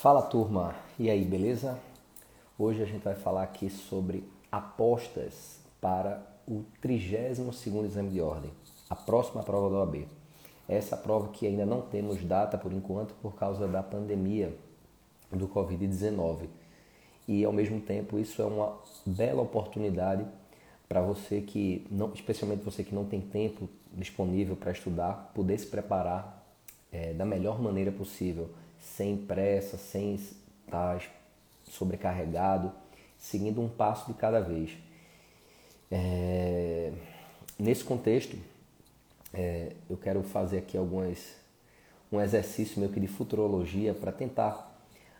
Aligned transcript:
Fala 0.00 0.22
turma, 0.22 0.76
e 0.96 1.10
aí, 1.10 1.24
beleza? 1.24 1.76
Hoje 2.56 2.80
a 2.80 2.86
gente 2.86 3.02
vai 3.02 3.16
falar 3.16 3.42
aqui 3.42 3.68
sobre 3.68 4.22
apostas 4.50 5.58
para 5.80 6.24
o 6.46 6.62
32º 6.80 7.84
exame 7.84 8.10
de 8.10 8.20
ordem, 8.20 8.52
a 8.88 8.94
próxima 8.94 9.42
prova 9.42 9.68
da 9.68 9.78
OAB. 9.78 10.06
Essa 10.68 10.96
prova 10.96 11.32
que 11.32 11.48
ainda 11.48 11.66
não 11.66 11.80
temos 11.80 12.22
data 12.22 12.56
por 12.56 12.72
enquanto 12.72 13.12
por 13.14 13.34
causa 13.34 13.66
da 13.66 13.82
pandemia 13.82 14.56
do 15.32 15.48
Covid-19. 15.48 16.46
E 17.26 17.44
ao 17.44 17.52
mesmo 17.52 17.80
tempo 17.80 18.20
isso 18.20 18.40
é 18.40 18.44
uma 18.44 18.78
bela 19.04 19.42
oportunidade 19.42 20.24
para 20.88 21.02
você 21.02 21.40
que, 21.40 21.84
não, 21.90 22.12
especialmente 22.14 22.62
você 22.62 22.84
que 22.84 22.94
não 22.94 23.04
tem 23.04 23.20
tempo 23.20 23.68
disponível 23.92 24.54
para 24.54 24.70
estudar, 24.70 25.32
poder 25.34 25.58
se 25.58 25.66
preparar 25.66 26.46
é, 26.92 27.12
da 27.14 27.24
melhor 27.24 27.60
maneira 27.60 27.90
possível 27.90 28.48
sem 28.96 29.16
pressa, 29.16 29.76
sem 29.76 30.14
estar 30.14 31.00
sobrecarregado, 31.64 32.72
seguindo 33.18 33.60
um 33.60 33.68
passo 33.68 34.12
de 34.12 34.18
cada 34.18 34.40
vez. 34.40 34.76
É, 35.90 36.92
nesse 37.58 37.84
contexto, 37.84 38.36
é, 39.32 39.72
eu 39.88 39.96
quero 39.96 40.22
fazer 40.22 40.58
aqui 40.58 40.76
algumas 40.76 41.36
um 42.10 42.20
exercício 42.20 42.80
meio 42.80 42.90
que 42.90 42.98
de 42.98 43.06
futurologia 43.06 43.92
para 43.92 44.10
tentar 44.10 44.74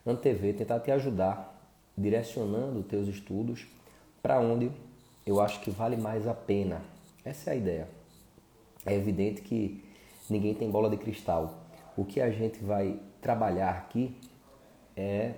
antever, 0.06 0.56
tentar 0.56 0.80
te 0.80 0.90
ajudar 0.90 1.54
direcionando 1.96 2.82
teus 2.82 3.08
estudos 3.08 3.66
para 4.22 4.40
onde 4.40 4.70
eu 5.26 5.40
acho 5.40 5.60
que 5.60 5.70
vale 5.70 5.96
mais 5.96 6.26
a 6.26 6.32
pena. 6.32 6.80
Essa 7.24 7.50
é 7.50 7.52
a 7.52 7.56
ideia. 7.56 7.88
É 8.86 8.94
evidente 8.94 9.42
que 9.42 9.84
ninguém 10.30 10.54
tem 10.54 10.70
bola 10.70 10.88
de 10.88 10.96
cristal. 10.96 11.58
O 11.94 12.04
que 12.04 12.20
a 12.20 12.30
gente 12.30 12.58
vai 12.64 12.98
trabalhar 13.20 13.70
aqui 13.70 14.16
é 14.96 15.34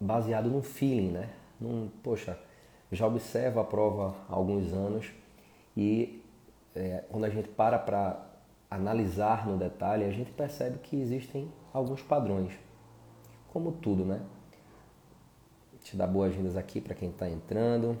baseado 0.00 0.50
no 0.50 0.62
feeling, 0.62 1.10
né? 1.10 1.30
Num, 1.60 1.88
poxa, 2.02 2.38
já 2.92 3.06
observo 3.06 3.60
a 3.60 3.64
prova 3.64 4.14
há 4.28 4.34
alguns 4.34 4.72
anos 4.72 5.12
e 5.76 6.22
é, 6.74 7.04
quando 7.10 7.24
a 7.24 7.30
gente 7.30 7.48
para 7.48 7.78
para 7.78 8.26
analisar 8.70 9.46
no 9.46 9.56
detalhe, 9.56 10.04
a 10.04 10.10
gente 10.10 10.30
percebe 10.32 10.78
que 10.78 11.00
existem 11.00 11.50
alguns 11.72 12.02
padrões. 12.02 12.52
Como 13.52 13.72
tudo, 13.72 14.04
né? 14.04 14.20
Te 15.82 15.96
dar 15.96 16.06
boas-vindas 16.06 16.56
aqui 16.56 16.80
para 16.80 16.94
quem 16.94 17.10
está 17.10 17.28
entrando. 17.28 17.96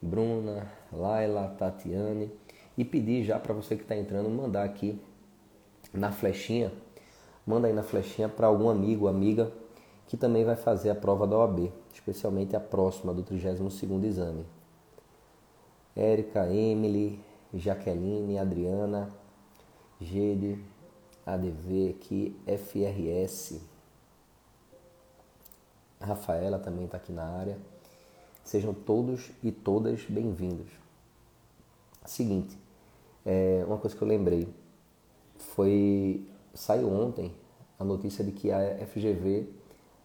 Bruna, 0.00 0.66
Laila, 0.92 1.54
Tatiane. 1.58 2.30
E 2.76 2.84
pedir 2.84 3.24
já 3.24 3.38
para 3.38 3.52
você 3.52 3.76
que 3.76 3.82
está 3.82 3.96
entrando 3.96 4.30
mandar 4.30 4.64
aqui 4.64 5.00
na 5.92 6.10
flechinha 6.12 6.72
manda 7.48 7.66
aí 7.66 7.72
na 7.72 7.82
flechinha 7.82 8.28
para 8.28 8.46
algum 8.46 8.68
amigo, 8.68 9.08
amiga 9.08 9.50
que 10.06 10.18
também 10.18 10.44
vai 10.44 10.54
fazer 10.54 10.90
a 10.90 10.94
prova 10.94 11.26
da 11.26 11.38
OAB, 11.38 11.72
especialmente 11.92 12.54
a 12.54 12.60
próxima 12.60 13.12
do 13.14 13.24
32º 13.24 14.04
exame. 14.04 14.44
Érica, 15.96 16.46
Emily, 16.46 17.18
Jaqueline, 17.54 18.38
Adriana, 18.38 19.10
Gede, 19.98 20.62
ADV 21.24 21.96
aqui, 21.96 22.36
FRS. 22.46 23.62
Rafaela 26.00 26.58
também 26.58 26.84
está 26.84 26.98
aqui 26.98 27.12
na 27.12 27.24
área. 27.24 27.58
Sejam 28.44 28.74
todos 28.74 29.30
e 29.42 29.50
todas 29.50 30.04
bem-vindos. 30.04 30.68
Seguinte, 32.04 32.58
é, 33.24 33.64
uma 33.66 33.78
coisa 33.78 33.96
que 33.96 34.02
eu 34.02 34.08
lembrei 34.08 34.48
foi 35.38 36.26
saiu 36.58 36.90
ontem 36.92 37.32
a 37.78 37.84
notícia 37.84 38.24
de 38.24 38.32
que 38.32 38.50
a 38.50 38.86
FGV 38.86 39.48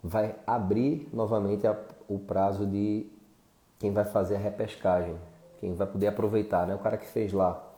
vai 0.03 0.35
abrir 0.45 1.07
novamente 1.13 1.65
a, 1.65 1.77
o 2.07 2.19
prazo 2.19 2.65
de 2.65 3.07
quem 3.79 3.91
vai 3.91 4.05
fazer 4.05 4.35
a 4.35 4.39
repescagem, 4.39 5.15
quem 5.59 5.73
vai 5.73 5.87
poder 5.87 6.07
aproveitar, 6.07 6.67
né? 6.67 6.75
O 6.75 6.79
cara 6.79 6.97
que 6.97 7.07
fez 7.07 7.33
lá 7.33 7.69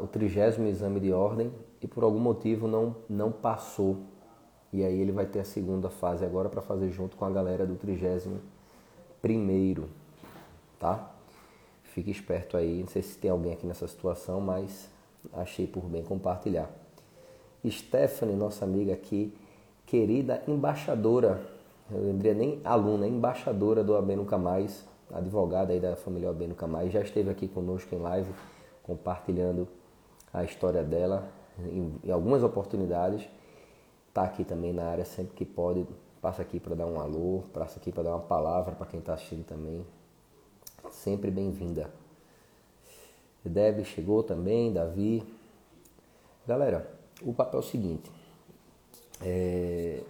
o 0.00 0.06
trigésimo 0.06 0.68
exame 0.68 1.00
de 1.00 1.12
ordem 1.12 1.52
e 1.80 1.88
por 1.88 2.04
algum 2.04 2.20
motivo 2.20 2.68
não, 2.68 2.94
não 3.08 3.32
passou. 3.32 3.98
E 4.72 4.84
aí 4.84 5.00
ele 5.00 5.12
vai 5.12 5.26
ter 5.26 5.40
a 5.40 5.44
segunda 5.44 5.90
fase 5.90 6.24
agora 6.24 6.48
para 6.48 6.62
fazer 6.62 6.90
junto 6.90 7.16
com 7.16 7.24
a 7.24 7.30
galera 7.30 7.66
do 7.66 7.74
trigésimo 7.74 8.40
primeiro, 9.20 9.88
tá? 10.78 11.10
Fique 11.82 12.10
esperto 12.10 12.56
aí, 12.56 12.80
não 12.80 12.88
sei 12.88 13.02
se 13.02 13.18
tem 13.18 13.30
alguém 13.30 13.52
aqui 13.52 13.66
nessa 13.66 13.86
situação, 13.86 14.40
mas 14.40 14.88
achei 15.32 15.66
por 15.66 15.82
bem 15.82 16.02
compartilhar. 16.02 16.70
Stephanie, 17.68 18.34
nossa 18.34 18.64
amiga 18.64 18.92
aqui, 18.92 19.32
querida 19.86 20.42
embaixadora, 20.48 21.40
eu 21.90 22.00
lembrei 22.00 22.34
nem 22.34 22.60
aluna, 22.64 23.06
embaixadora 23.06 23.84
do 23.84 23.96
AB 23.96 24.16
Nunca 24.16 24.38
Mais, 24.38 24.84
advogada 25.12 25.72
aí 25.72 25.78
da 25.78 25.94
família 25.94 26.30
AB 26.30 26.46
Nunca 26.48 26.66
Mais, 26.66 26.92
já 26.92 27.00
esteve 27.00 27.30
aqui 27.30 27.46
conosco 27.46 27.94
em 27.94 27.98
live, 27.98 28.32
compartilhando 28.82 29.68
a 30.32 30.42
história 30.42 30.82
dela 30.82 31.28
em, 31.58 31.94
em 32.02 32.10
algumas 32.10 32.42
oportunidades. 32.42 33.28
Está 34.08 34.22
aqui 34.24 34.44
também 34.44 34.72
na 34.72 34.84
área 34.84 35.04
sempre 35.04 35.34
que 35.34 35.44
pode, 35.44 35.86
passa 36.20 36.42
aqui 36.42 36.58
para 36.58 36.74
dar 36.74 36.86
um 36.86 37.00
alô, 37.00 37.44
passa 37.52 37.78
aqui 37.78 37.92
para 37.92 38.04
dar 38.04 38.10
uma 38.10 38.20
palavra 38.20 38.74
para 38.74 38.86
quem 38.86 39.00
está 39.00 39.14
assistindo 39.14 39.44
também. 39.44 39.86
Sempre 40.90 41.30
bem-vinda. 41.30 41.90
Deb 43.44 43.84
chegou 43.84 44.22
também, 44.22 44.72
Davi. 44.72 45.22
Galera, 46.46 47.01
o 47.24 47.32
papel 47.32 47.60
é 47.60 47.62
o 47.62 47.66
seguinte. 47.66 48.10
É, 49.20 50.02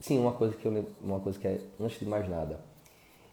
sim, 0.00 0.18
uma 0.18 0.32
coisa 0.32 0.54
que 0.54 0.66
eu 0.66 0.86
uma 1.02 1.20
coisa 1.20 1.38
que 1.38 1.46
é 1.46 1.60
antes 1.80 1.98
de 1.98 2.06
mais 2.06 2.28
nada, 2.28 2.60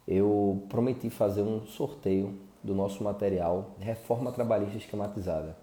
eu 0.08 0.64
prometi 0.70 1.10
fazer 1.10 1.42
um 1.42 1.66
sorteio 1.66 2.38
do 2.64 2.76
nosso 2.76 3.04
material 3.04 3.72
Reforma 3.80 4.32
Trabalhista 4.32 4.78
Esquematizada. 4.78 5.56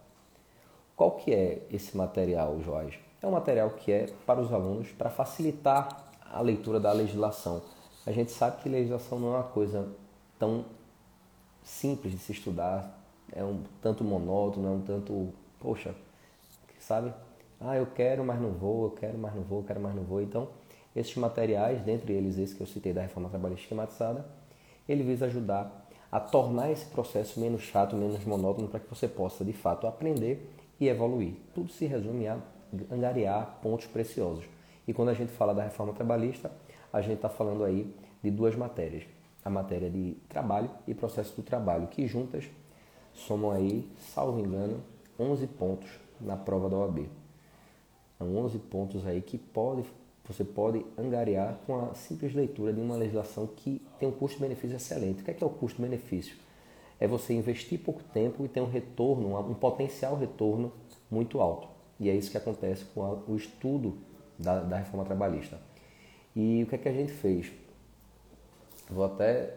Qual 0.96 1.12
que 1.12 1.32
é 1.32 1.66
esse 1.70 1.96
material, 1.96 2.58
Jorge? 2.62 2.98
É 3.20 3.26
um 3.26 3.32
material 3.32 3.70
que 3.70 3.92
é 3.92 4.06
para 4.24 4.40
os 4.40 4.52
alunos 4.52 4.90
para 4.92 5.10
facilitar 5.10 6.10
a 6.32 6.40
leitura 6.40 6.80
da 6.80 6.92
legislação. 6.92 7.62
A 8.06 8.12
gente 8.12 8.30
sabe 8.30 8.62
que 8.62 8.68
legislação 8.68 9.18
não 9.18 9.34
é 9.34 9.36
uma 9.38 9.44
coisa 9.44 9.88
tão 10.38 10.64
simples 11.62 12.12
de 12.12 12.18
se 12.18 12.32
estudar, 12.32 12.98
é 13.32 13.42
um 13.44 13.62
tanto 13.82 14.04
monótono, 14.04 14.68
é 14.68 14.70
um 14.70 14.80
tanto, 14.80 15.32
poxa, 15.58 15.94
sabe? 16.78 17.12
Ah, 17.60 17.76
eu 17.76 17.86
quero, 17.86 18.24
mas 18.24 18.40
não 18.40 18.52
vou, 18.52 18.84
eu 18.84 18.90
quero, 18.90 19.18
mas 19.18 19.34
não 19.34 19.42
vou, 19.42 19.60
eu 19.60 19.64
quero, 19.64 19.80
mas 19.80 19.94
não 19.94 20.02
vou. 20.02 20.20
Então, 20.20 20.48
esses 20.94 21.16
materiais, 21.16 21.80
dentre 21.82 22.12
eles 22.12 22.38
esse 22.38 22.54
que 22.54 22.60
eu 22.60 22.66
citei 22.66 22.92
da 22.92 23.02
reforma 23.02 23.28
trabalhista 23.28 23.62
esquematizada, 23.62 24.26
ele 24.88 25.02
visa 25.02 25.26
ajudar 25.26 25.86
a 26.10 26.20
tornar 26.20 26.70
esse 26.70 26.86
processo 26.86 27.40
menos 27.40 27.62
chato, 27.62 27.96
menos 27.96 28.24
monótono, 28.24 28.68
para 28.68 28.80
que 28.80 28.88
você 28.88 29.08
possa, 29.08 29.44
de 29.44 29.52
fato, 29.52 29.86
aprender 29.86 30.50
e 30.78 30.88
evoluir. 30.88 31.34
Tudo 31.54 31.72
se 31.72 31.86
resume 31.86 32.28
a 32.28 32.38
angariar 32.90 33.58
pontos 33.62 33.86
preciosos. 33.86 34.44
E 34.86 34.92
quando 34.92 35.08
a 35.08 35.14
gente 35.14 35.32
fala 35.32 35.54
da 35.54 35.64
reforma 35.64 35.92
trabalhista, 35.92 36.50
a 36.92 37.00
gente 37.00 37.16
está 37.16 37.28
falando 37.28 37.64
aí 37.64 37.92
de 38.22 38.30
duas 38.30 38.54
matérias. 38.54 39.04
A 39.44 39.50
matéria 39.50 39.90
de 39.90 40.16
trabalho 40.28 40.70
e 40.86 40.94
processo 40.94 41.34
do 41.36 41.42
trabalho, 41.42 41.88
que 41.88 42.06
juntas 42.06 42.44
somam 43.12 43.50
aí, 43.50 43.88
salvo 43.98 44.38
engano, 44.38 44.82
11 45.18 45.46
pontos 45.48 45.90
na 46.20 46.36
prova 46.36 46.68
da 46.68 46.76
OAB. 46.76 47.08
São 48.18 48.34
11 48.34 48.58
pontos 48.58 49.06
aí 49.06 49.20
que 49.20 49.36
pode, 49.36 49.84
você 50.26 50.42
pode 50.42 50.84
angariar 50.96 51.58
com 51.66 51.78
a 51.78 51.94
simples 51.94 52.34
leitura 52.34 52.72
de 52.72 52.80
uma 52.80 52.96
legislação 52.96 53.46
que 53.46 53.82
tem 53.98 54.08
um 54.08 54.12
custo-benefício 54.12 54.76
excelente. 54.76 55.20
O 55.20 55.24
que 55.24 55.30
é, 55.30 55.34
que 55.34 55.44
é 55.44 55.46
o 55.46 55.50
custo-benefício? 55.50 56.36
É 56.98 57.06
você 57.06 57.34
investir 57.34 57.78
pouco 57.78 58.02
tempo 58.02 58.44
e 58.44 58.48
ter 58.48 58.60
um 58.60 58.70
retorno, 58.70 59.38
um 59.38 59.54
potencial 59.54 60.16
retorno 60.16 60.72
muito 61.10 61.40
alto. 61.40 61.68
E 62.00 62.08
é 62.08 62.14
isso 62.14 62.30
que 62.30 62.38
acontece 62.38 62.84
com 62.86 63.02
a, 63.02 63.12
o 63.28 63.36
estudo 63.36 63.98
da, 64.38 64.60
da 64.60 64.78
reforma 64.78 65.04
trabalhista. 65.04 65.60
E 66.34 66.62
o 66.62 66.66
que 66.66 66.74
é 66.74 66.78
que 66.78 66.88
a 66.88 66.92
gente 66.92 67.12
fez? 67.12 67.52
Vou 68.88 69.04
até 69.04 69.56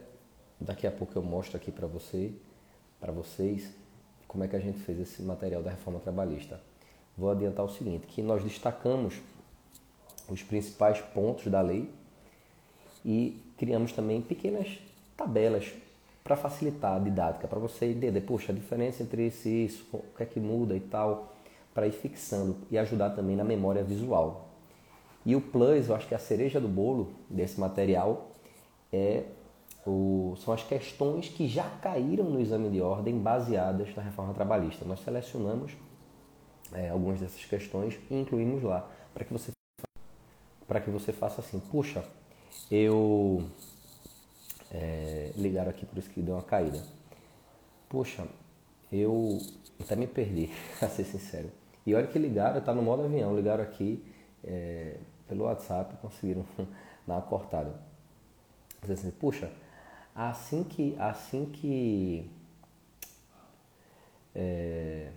daqui 0.60 0.86
a 0.86 0.92
pouco 0.92 1.16
eu 1.16 1.22
mostro 1.22 1.56
aqui 1.56 1.72
para 1.72 1.86
você, 1.86 2.32
para 3.00 3.10
vocês, 3.10 3.72
como 4.28 4.44
é 4.44 4.48
que 4.48 4.56
a 4.56 4.60
gente 4.60 4.78
fez 4.80 5.00
esse 5.00 5.22
material 5.22 5.62
da 5.62 5.70
reforma 5.70 5.98
trabalhista 5.98 6.60
vou 7.20 7.30
adiantar 7.30 7.64
o 7.64 7.68
seguinte, 7.68 8.06
que 8.06 8.22
nós 8.22 8.42
destacamos 8.42 9.20
os 10.28 10.42
principais 10.42 11.00
pontos 11.00 11.46
da 11.48 11.60
lei 11.60 11.90
e 13.04 13.40
criamos 13.58 13.92
também 13.92 14.22
pequenas 14.22 14.78
tabelas 15.16 15.70
para 16.24 16.36
facilitar 16.36 16.96
a 16.96 16.98
didática, 16.98 17.46
para 17.46 17.58
você 17.58 17.86
entender, 17.86 18.20
poxa, 18.22 18.52
a 18.52 18.54
diferença 18.54 19.02
entre 19.02 19.26
esse 19.26 19.48
e 19.48 19.64
isso, 19.66 19.86
o 19.92 20.16
que 20.16 20.22
é 20.22 20.26
que 20.26 20.40
muda 20.40 20.74
e 20.74 20.80
tal, 20.80 21.34
para 21.74 21.86
ir 21.86 21.92
fixando 21.92 22.56
e 22.70 22.78
ajudar 22.78 23.10
também 23.10 23.36
na 23.36 23.44
memória 23.44 23.82
visual. 23.82 24.48
E 25.24 25.36
o 25.36 25.40
plus, 25.40 25.88
eu 25.88 25.94
acho 25.94 26.08
que 26.08 26.14
a 26.14 26.18
cereja 26.18 26.60
do 26.60 26.68
bolo 26.68 27.12
desse 27.28 27.60
material 27.60 28.30
é 28.92 29.24
o, 29.86 30.34
são 30.38 30.54
as 30.54 30.62
questões 30.62 31.28
que 31.28 31.46
já 31.46 31.68
caíram 31.82 32.24
no 32.24 32.40
exame 32.40 32.70
de 32.70 32.80
ordem 32.80 33.18
baseadas 33.18 33.94
na 33.94 34.02
reforma 34.02 34.32
trabalhista. 34.32 34.84
Nós 34.84 35.00
selecionamos 35.00 35.72
é, 36.72 36.88
algumas 36.90 37.20
dessas 37.20 37.44
questões 37.44 37.98
e 38.10 38.14
incluímos 38.14 38.62
lá, 38.62 38.88
para 39.12 39.24
que 39.24 39.32
você 39.32 39.50
para 40.66 40.80
que 40.80 40.88
você 40.88 41.12
faça 41.12 41.40
assim, 41.40 41.58
puxa, 41.58 42.04
eu 42.70 43.44
é, 44.70 45.32
ligaram 45.36 45.70
aqui 45.70 45.84
por 45.84 45.98
isso 45.98 46.08
que 46.10 46.22
deu 46.22 46.34
uma 46.34 46.44
caída. 46.44 46.80
Puxa, 47.88 48.24
eu 48.92 49.40
até 49.80 49.96
me 49.96 50.06
perdi, 50.06 50.48
a 50.80 50.88
ser 50.88 51.04
sincero. 51.04 51.50
E 51.84 51.92
olha 51.92 52.06
que 52.06 52.18
ligaram, 52.18 52.60
tá 52.60 52.72
no 52.72 52.82
modo 52.82 53.02
avião, 53.02 53.34
ligaram 53.34 53.64
aqui 53.64 54.04
é, 54.44 54.96
pelo 55.28 55.44
WhatsApp 55.44 55.96
conseguiram 55.96 56.44
dar 57.06 57.14
uma 57.14 57.22
cortada. 57.22 57.74
Diz 58.82 58.90
assim, 58.92 59.10
puxa, 59.10 59.50
assim 60.14 60.62
que 60.62 60.96
assim 60.98 61.46
que 61.46 62.30
é, 64.34 65.10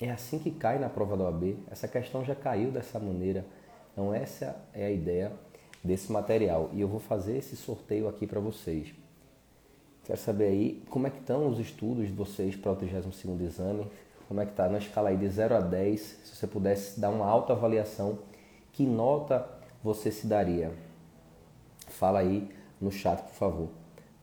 é 0.00 0.10
assim 0.10 0.38
que 0.38 0.50
cai 0.50 0.78
na 0.78 0.88
prova 0.88 1.16
da 1.16 1.24
OAB, 1.24 1.56
essa 1.70 1.88
questão 1.88 2.24
já 2.24 2.34
caiu 2.34 2.70
dessa 2.70 2.98
maneira. 2.98 3.44
Então 3.92 4.12
essa 4.12 4.56
é 4.74 4.86
a 4.86 4.90
ideia 4.90 5.32
desse 5.82 6.12
material 6.12 6.70
e 6.72 6.80
eu 6.80 6.88
vou 6.88 7.00
fazer 7.00 7.38
esse 7.38 7.56
sorteio 7.56 8.08
aqui 8.08 8.26
para 8.26 8.40
vocês. 8.40 8.94
Quero 10.04 10.18
saber 10.18 10.48
aí 10.48 10.84
como 10.90 11.06
é 11.06 11.10
que 11.10 11.18
estão 11.18 11.48
os 11.48 11.58
estudos 11.58 12.06
de 12.06 12.12
vocês 12.12 12.54
para 12.54 12.72
o 12.72 12.76
32º 12.76 13.40
exame, 13.40 13.86
como 14.28 14.40
é 14.40 14.44
que 14.44 14.52
está 14.52 14.68
na 14.68 14.78
escala 14.78 15.08
aí 15.08 15.16
de 15.16 15.28
0 15.28 15.56
a 15.56 15.60
10, 15.60 16.00
se 16.00 16.36
você 16.36 16.46
pudesse 16.46 17.00
dar 17.00 17.10
uma 17.10 17.26
autoavaliação, 17.26 18.18
que 18.72 18.84
nota 18.84 19.48
você 19.82 20.10
se 20.10 20.26
daria? 20.26 20.72
Fala 21.88 22.18
aí 22.18 22.48
no 22.80 22.90
chat, 22.90 23.22
por 23.22 23.34
favor. 23.34 23.68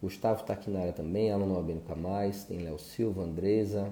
Gustavo 0.01 0.41
está 0.41 0.53
aqui 0.53 0.69
na 0.69 0.81
área 0.81 0.93
também, 0.93 1.31
Alan 1.31 1.45
nunca 1.45 1.95
mais, 1.95 2.43
tem 2.43 2.59
Léo 2.59 2.77
Silva, 2.77 3.23
Andresa. 3.23 3.89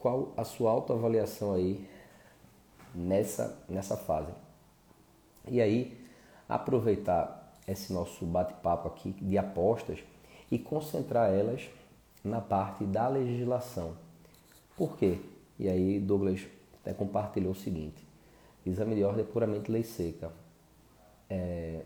Qual 0.00 0.32
a 0.36 0.44
sua 0.44 0.70
autoavaliação 0.70 1.52
aí 1.52 1.88
nessa, 2.94 3.62
nessa 3.68 3.96
fase? 3.96 4.32
E 5.46 5.60
aí, 5.60 5.96
aproveitar 6.48 7.54
esse 7.68 7.92
nosso 7.92 8.24
bate-papo 8.26 8.88
aqui 8.88 9.12
de 9.12 9.38
apostas 9.38 10.00
e 10.50 10.58
concentrar 10.58 11.30
elas 11.30 11.68
na 12.24 12.40
parte 12.40 12.84
da 12.84 13.08
legislação. 13.08 13.94
Por 14.76 14.96
quê? 14.96 15.18
E 15.58 15.68
aí 15.68 16.00
Douglas 16.00 16.46
até 16.80 16.92
compartilhou 16.92 17.52
o 17.52 17.54
seguinte: 17.54 18.06
exame 18.64 18.94
de 18.94 19.04
ordem 19.04 19.24
é 19.24 19.26
puramente 19.26 19.70
lei 19.70 19.82
seca. 19.82 20.32
É, 21.28 21.82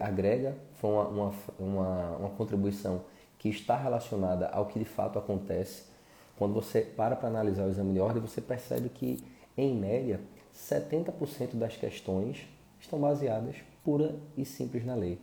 agrega 0.00 0.56
foi 0.74 0.90
uma, 0.90 1.08
uma, 1.08 1.34
uma, 1.58 2.16
uma 2.16 2.30
contribuição 2.30 3.02
que 3.38 3.48
está 3.48 3.76
relacionada 3.76 4.48
ao 4.48 4.66
que 4.66 4.78
de 4.78 4.84
fato 4.84 5.18
acontece. 5.18 5.93
Quando 6.36 6.54
você 6.54 6.80
para 6.80 7.14
para 7.14 7.28
analisar 7.28 7.66
o 7.66 7.70
exame 7.70 7.92
de 7.92 8.00
ordem, 8.00 8.20
você 8.20 8.40
percebe 8.40 8.88
que, 8.88 9.22
em 9.56 9.74
média, 9.74 10.20
70% 10.54 11.54
das 11.54 11.76
questões 11.76 12.46
estão 12.80 12.98
baseadas 13.00 13.56
pura 13.84 14.16
e 14.36 14.44
simples 14.44 14.84
na 14.84 14.94
lei. 14.94 15.18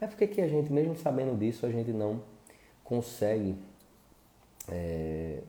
Mas 0.00 0.10
por 0.12 0.26
que, 0.26 0.40
a 0.40 0.48
gente, 0.48 0.72
mesmo 0.72 0.96
sabendo 0.96 1.38
disso, 1.38 1.64
a 1.66 1.70
gente 1.70 1.92
não 1.92 2.22
consegue 2.82 3.56
é, 4.68 5.40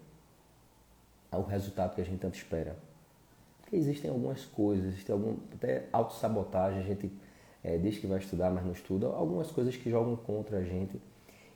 o 1.31 1.41
resultado 1.41 1.95
que 1.95 2.01
a 2.01 2.05
gente 2.05 2.19
tanto 2.19 2.35
espera? 2.35 2.77
Porque 3.61 3.75
existem 3.75 4.09
algumas 4.11 4.45
coisas, 4.45 4.85
existe 4.85 5.11
algum, 5.11 5.37
até 5.53 5.87
autossabotagem, 5.91 6.79
a 6.79 6.83
gente 6.83 7.11
é, 7.63 7.77
diz 7.77 7.97
que 7.97 8.05
vai 8.05 8.19
estudar, 8.19 8.51
mas 8.51 8.63
não 8.63 8.73
estuda, 8.73 9.07
algumas 9.07 9.49
coisas 9.51 9.75
que 9.75 9.89
jogam 9.89 10.15
contra 10.15 10.59
a 10.59 10.63
gente. 10.63 11.01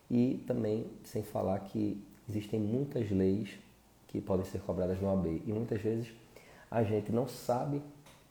E 0.10 0.44
também, 0.48 0.88
sem 1.04 1.22
falar 1.22 1.60
que 1.60 2.04
existem 2.30 2.60
muitas 2.60 3.10
leis 3.10 3.58
que 4.08 4.22
podem 4.22 4.46
ser 4.46 4.62
cobradas 4.62 5.00
no 5.02 5.08
OAB. 5.08 5.42
E 5.46 5.52
muitas 5.52 5.82
vezes 5.82 6.08
a 6.70 6.84
gente 6.84 7.12
não 7.12 7.28
sabe 7.28 7.82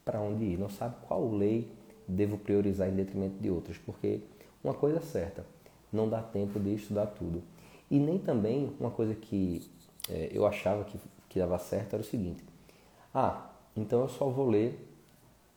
para 0.04 0.20
onde 0.20 0.44
ir, 0.44 0.58
não 0.58 0.68
sabe 0.68 0.96
qual 1.06 1.30
lei 1.30 1.70
devo 2.06 2.38
priorizar 2.38 2.88
em 2.88 2.94
detrimento 2.94 3.38
de 3.40 3.50
outras. 3.50 3.76
Porque 3.78 4.20
uma 4.62 4.74
coisa 4.74 4.98
é 4.98 5.02
certa, 5.02 5.44
não 5.92 6.08
dá 6.08 6.22
tempo 6.22 6.58
de 6.58 6.74
estudar 6.74 7.06
tudo. 7.06 7.42
E 7.90 7.98
nem 7.98 8.18
também 8.18 8.72
uma 8.78 8.90
coisa 8.90 9.14
que 9.14 9.68
é, 10.08 10.30
eu 10.32 10.46
achava 10.46 10.84
que, 10.84 10.98
que 11.28 11.38
dava 11.38 11.58
certo 11.58 11.94
era 11.94 12.02
o 12.02 12.06
seguinte: 12.06 12.42
ah, 13.14 13.50
então 13.76 14.00
eu 14.00 14.08
só 14.08 14.28
vou 14.28 14.48
ler, 14.48 14.78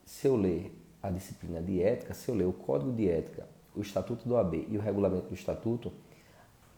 se 0.04 0.26
eu 0.26 0.36
ler 0.36 0.72
a 1.02 1.10
disciplina 1.10 1.60
de 1.60 1.82
ética, 1.82 2.14
se 2.14 2.28
eu 2.28 2.34
ler 2.34 2.46
o 2.46 2.52
código 2.52 2.92
de 2.92 3.08
ética, 3.08 3.46
o 3.74 3.80
estatuto 3.80 4.28
do 4.28 4.36
AB 4.36 4.68
e 4.70 4.76
o 4.76 4.80
regulamento 4.80 5.28
do 5.28 5.34
estatuto, 5.34 5.92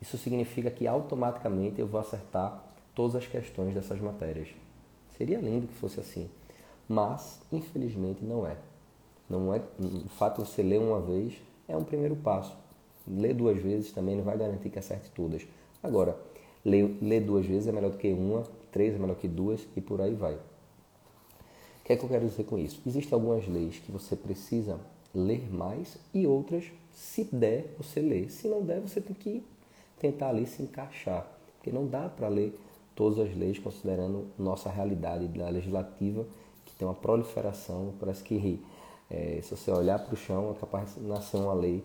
isso 0.05 0.19
significa 0.19 0.71
que 0.71 0.87
automaticamente 0.87 1.81
eu 1.81 1.87
vou 1.87 1.99
acertar 1.99 2.62
todas 2.95 3.17
as 3.17 3.27
questões 3.27 3.73
dessas 3.73 3.99
matérias. 4.03 4.49
Seria 5.17 5.39
lindo 5.39 5.67
que 5.67 5.73
fosse 5.73 5.99
assim, 5.99 6.29
mas 6.87 7.41
infelizmente 7.51 8.23
não 8.23 8.47
é. 8.47 8.55
Não 9.31 9.55
é 9.55 9.62
o 9.81 10.09
fato 10.11 10.43
de 10.43 10.49
você 10.51 10.62
ler 10.62 10.79
uma 10.79 11.01
vez 11.01 11.33
é 11.67 11.75
um 11.75 11.83
primeiro 11.83 12.15
passo. 12.17 12.55
Ler 13.09 13.33
duas 13.33 13.56
vezes 13.56 13.93
também 13.93 14.15
não 14.15 14.23
vai 14.23 14.37
garantir 14.37 14.69
que 14.69 14.79
acerte 14.79 15.09
todas. 15.11 15.47
Agora, 15.83 16.19
ler, 16.62 16.99
ler 17.00 17.23
duas 17.23 17.47
vezes 17.47 17.67
é 17.67 17.73
melhor 17.73 17.91
do 17.91 17.97
que 17.97 18.12
uma, 18.12 18.43
três 18.71 18.95
é 18.95 18.99
melhor 18.99 19.17
que 19.17 19.27
duas 19.27 19.67
e 19.75 19.81
por 19.81 20.03
aí 20.03 20.12
vai. 20.12 20.35
O 20.35 20.41
que 21.83 21.95
é 21.95 21.97
que 21.97 22.05
eu 22.05 22.09
quero 22.11 22.29
dizer 22.29 22.45
com 22.45 22.59
isso? 22.59 22.83
Existem 22.87 23.15
algumas 23.15 23.49
leis 23.49 23.79
que 23.79 23.91
você 23.91 24.15
precisa 24.15 24.79
ler 25.15 25.50
mais 25.50 25.97
e 26.12 26.27
outras, 26.27 26.65
se 26.93 27.25
der, 27.25 27.75
você 27.79 28.00
lê. 28.00 28.29
Se 28.29 28.47
não 28.49 28.61
der, 28.61 28.81
você 28.81 29.00
tem 29.00 29.17
que 29.17 29.43
tentar 30.05 30.29
ali 30.29 30.47
se 30.47 30.62
encaixar. 30.62 31.27
Porque 31.56 31.73
não 31.73 31.87
dá 31.87 32.11
para 32.11 32.29
ler 32.29 32.59
todas 32.95 33.19
as 33.19 33.35
leis 33.35 33.59
considerando 33.59 34.27
nossa 34.39 34.69
realidade 34.69 35.27
da 35.29 35.49
legislativa, 35.49 36.27
que 36.67 36.75
tem 36.75 36.87
uma 36.87 36.95
proliferação, 36.95 37.95
parece 37.99 38.23
que 38.23 38.61
é, 39.11 39.41
se 39.43 39.51
você 39.51 39.71
olhar 39.71 39.99
para 39.99 40.12
o 40.12 40.17
chão 40.17 40.51
é 40.51 40.61
capaz 40.61 40.95
de 40.95 41.01
nascer 41.01 41.39
uma 41.39 41.55
lei 41.55 41.83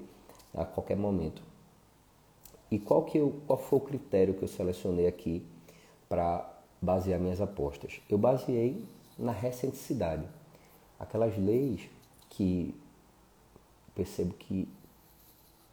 a 0.53 0.65
qualquer 0.65 0.97
momento. 0.97 1.41
E 2.69 2.77
qual, 2.77 3.03
que 3.03 3.17
eu, 3.17 3.41
qual 3.47 3.57
foi 3.57 3.79
o 3.79 3.81
critério 3.81 4.33
que 4.33 4.43
eu 4.43 4.47
selecionei 4.47 5.07
aqui 5.07 5.43
para 6.07 6.47
basear 6.81 7.19
minhas 7.19 7.41
apostas? 7.41 8.01
Eu 8.09 8.17
baseei 8.17 8.83
na 9.17 9.31
recenticidade. 9.31 10.27
Aquelas 10.99 11.37
leis 11.37 11.89
que 12.29 12.75
percebo 13.95 14.33
que 14.33 14.67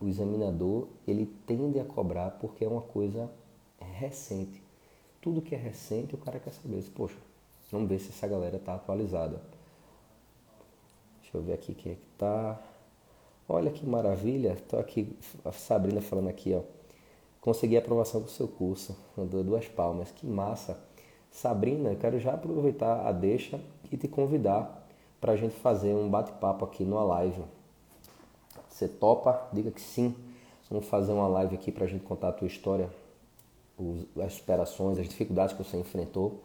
o 0.01 0.09
examinador 0.09 0.89
ele 1.07 1.27
tende 1.47 1.81
a 1.81 1.85
cobrar 1.85 2.33
porque 2.33 2.65
é 2.65 2.69
uma 2.69 2.83
coisa 2.83 3.31
recente. 3.81 4.63
Tudo 5.21 5.43
que 5.43 5.55
é 5.55 5.59
recente 5.59 6.15
o 6.15 6.19
cara 6.19 6.39
quer 6.39 6.53
saber. 6.53 6.83
Poxa, 6.95 7.17
vamos 7.71 7.89
ver 7.89 7.99
se 7.99 8.11
essa 8.11 8.27
galera 8.27 8.57
está 8.57 8.75
atualizada. 8.75 9.41
Deixa 11.21 11.37
eu 11.37 11.43
ver 11.43 11.55
aqui 11.55 11.75
quem 11.75 11.93
é 11.93 11.95
que 11.95 12.07
tá. 12.19 12.61
Olha 13.49 13.71
que 13.71 13.87
maravilha, 13.87 14.55
estou 14.55 14.79
aqui, 14.79 15.17
a 15.45 15.53
Sabrina 15.53 16.01
falando 16.01 16.29
aqui, 16.29 16.53
ó. 16.53 16.63
Consegui 17.41 17.77
a 17.77 17.79
aprovação 17.79 18.21
do 18.21 18.29
seu 18.29 18.49
curso, 18.49 18.97
duas 19.45 19.69
palmas, 19.69 20.11
que 20.11 20.27
massa. 20.27 20.77
Sabrina, 21.31 21.91
eu 21.91 21.97
quero 21.97 22.19
já 22.19 22.35
aproveitar 22.35 23.07
a 23.07 23.13
deixa 23.13 23.61
e 23.91 23.97
te 23.97 24.09
convidar 24.09 24.89
para 25.21 25.33
a 25.33 25.37
gente 25.37 25.55
fazer 25.55 25.95
um 25.95 26.11
bate-papo 26.11 26.65
aqui 26.65 26.85
numa 26.85 27.05
live. 27.05 27.43
Você 28.77 28.87
topa? 28.87 29.49
Diga 29.55 29.71
que 29.71 29.81
sim. 29.81 30.15
Vamos 30.71 30.87
fazer 30.87 31.11
uma 31.11 31.27
live 31.29 31.55
aqui 31.55 31.73
para 31.73 31.87
a 31.87 31.89
gente 31.89 32.05
contar 32.05 32.29
a 32.29 32.33
tua 32.33 32.47
história, 32.47 32.91
as 34.23 34.35
superações, 34.35 34.99
as 34.99 35.09
dificuldades 35.09 35.57
que 35.57 35.65
você 35.65 35.79
enfrentou, 35.79 36.43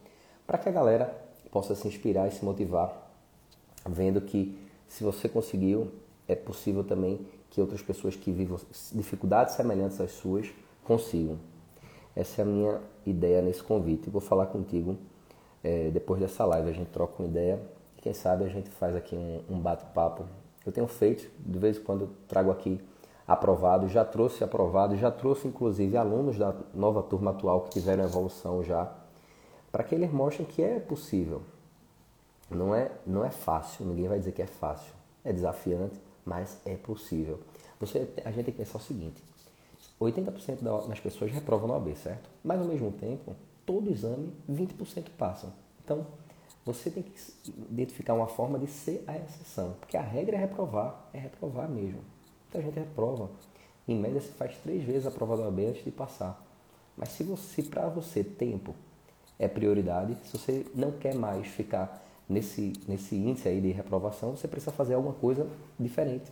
para 0.47 0.57
que 0.57 0.69
a 0.69 0.71
galera 0.71 1.13
possa 1.51 1.75
se 1.75 1.85
inspirar 1.89 2.29
e 2.29 2.31
se 2.31 2.45
motivar, 2.45 3.11
vendo 3.85 4.21
que 4.21 4.57
se 4.87 5.03
você 5.03 5.27
conseguiu, 5.27 5.91
é 6.25 6.33
possível 6.33 6.85
também 6.85 7.19
que 7.49 7.59
outras 7.59 7.81
pessoas 7.81 8.15
que 8.15 8.31
vivam 8.31 8.57
dificuldades 8.93 9.55
semelhantes 9.55 9.99
às 9.99 10.11
suas 10.11 10.47
consigam. 10.85 11.37
Essa 12.15 12.41
é 12.41 12.43
a 12.43 12.47
minha 12.47 12.79
ideia 13.05 13.41
nesse 13.41 13.61
convite. 13.61 14.09
vou 14.09 14.21
falar 14.21 14.45
contigo 14.45 14.95
é, 15.61 15.89
depois 15.89 16.21
dessa 16.21 16.45
live. 16.45 16.69
A 16.69 16.73
gente 16.73 16.91
troca 16.91 17.21
uma 17.21 17.27
ideia 17.27 17.59
quem 18.01 18.13
sabe 18.13 18.45
a 18.45 18.47
gente 18.47 18.69
faz 18.69 18.95
aqui 18.95 19.15
um, 19.15 19.43
um 19.49 19.59
bate-papo. 19.59 20.25
Eu 20.65 20.71
tenho 20.71 20.87
feito, 20.87 21.29
de 21.39 21.59
vez 21.59 21.77
em 21.77 21.81
quando 21.81 22.09
trago 22.27 22.51
aqui 22.51 22.79
aprovado, 23.27 23.87
já 23.87 24.03
trouxe 24.03 24.43
aprovado, 24.43 24.95
já 24.95 25.09
trouxe 25.09 25.47
inclusive 25.47 25.95
alunos 25.97 26.37
da 26.37 26.55
nova 26.73 27.01
turma 27.01 27.31
atual 27.31 27.61
que 27.61 27.69
tiveram 27.71 28.03
evolução 28.03 28.63
já, 28.63 28.91
para 29.71 29.83
que 29.83 29.95
eles 29.95 30.11
mostrem 30.11 30.45
que 30.45 30.61
é 30.61 30.79
possível. 30.79 31.41
Não 32.49 32.75
é, 32.75 32.91
não 33.07 33.23
é 33.23 33.31
fácil, 33.31 33.85
ninguém 33.85 34.07
vai 34.07 34.19
dizer 34.19 34.33
que 34.33 34.41
é 34.41 34.47
fácil. 34.47 34.93
É 35.23 35.31
desafiante, 35.31 35.97
mas 36.25 36.59
é 36.65 36.75
possível. 36.75 37.39
Você, 37.79 38.09
a 38.25 38.31
gente 38.31 38.45
tem 38.45 38.53
que 38.53 38.59
pensar 38.59 38.77
o 38.77 38.81
seguinte: 38.81 39.23
80% 39.99 40.87
das 40.87 40.99
pessoas 40.99 41.31
reprovam 41.31 41.67
no 41.67 41.73
OAB, 41.73 41.95
certo? 41.95 42.29
Mas 42.43 42.59
ao 42.59 42.65
mesmo 42.65 42.91
tempo, 42.91 43.35
todo 43.65 43.89
exame, 43.89 44.33
20% 44.49 45.05
passam. 45.17 45.53
Então, 45.83 46.05
você 46.65 46.89
tem 46.89 47.03
que 47.03 47.13
identificar 47.69 48.13
uma 48.13 48.27
forma 48.27 48.59
de 48.59 48.67
ser 48.67 49.03
a 49.07 49.17
exceção, 49.17 49.75
porque 49.79 49.97
a 49.97 50.01
regra 50.01 50.37
é 50.37 50.39
reprovar, 50.39 51.09
é 51.13 51.17
reprovar 51.17 51.69
mesmo. 51.69 52.01
Então 52.47 52.61
a 52.61 52.63
gente 52.63 52.77
reprova. 52.77 53.29
Em 53.87 53.97
média, 53.97 54.21
você 54.21 54.31
faz 54.33 54.55
três 54.57 54.83
vezes 54.83 55.07
a 55.07 55.11
prova 55.11 55.35
do 55.35 55.43
OAB 55.43 55.59
antes 55.69 55.83
de 55.83 55.91
passar. 55.91 56.45
Mas 56.95 57.09
se 57.09 57.23
você, 57.23 57.63
para 57.63 57.87
você, 57.89 58.23
tempo 58.23 58.75
é 59.39 59.47
prioridade. 59.47 60.15
Se 60.25 60.37
você 60.37 60.65
não 60.75 60.91
quer 60.91 61.15
mais 61.15 61.47
ficar 61.47 62.05
nesse, 62.29 62.73
nesse 62.87 63.15
índice 63.15 63.47
aí 63.47 63.59
de 63.59 63.71
reprovação, 63.71 64.37
você 64.37 64.47
precisa 64.47 64.71
fazer 64.71 64.93
alguma 64.93 65.13
coisa 65.15 65.47
diferente. 65.79 66.31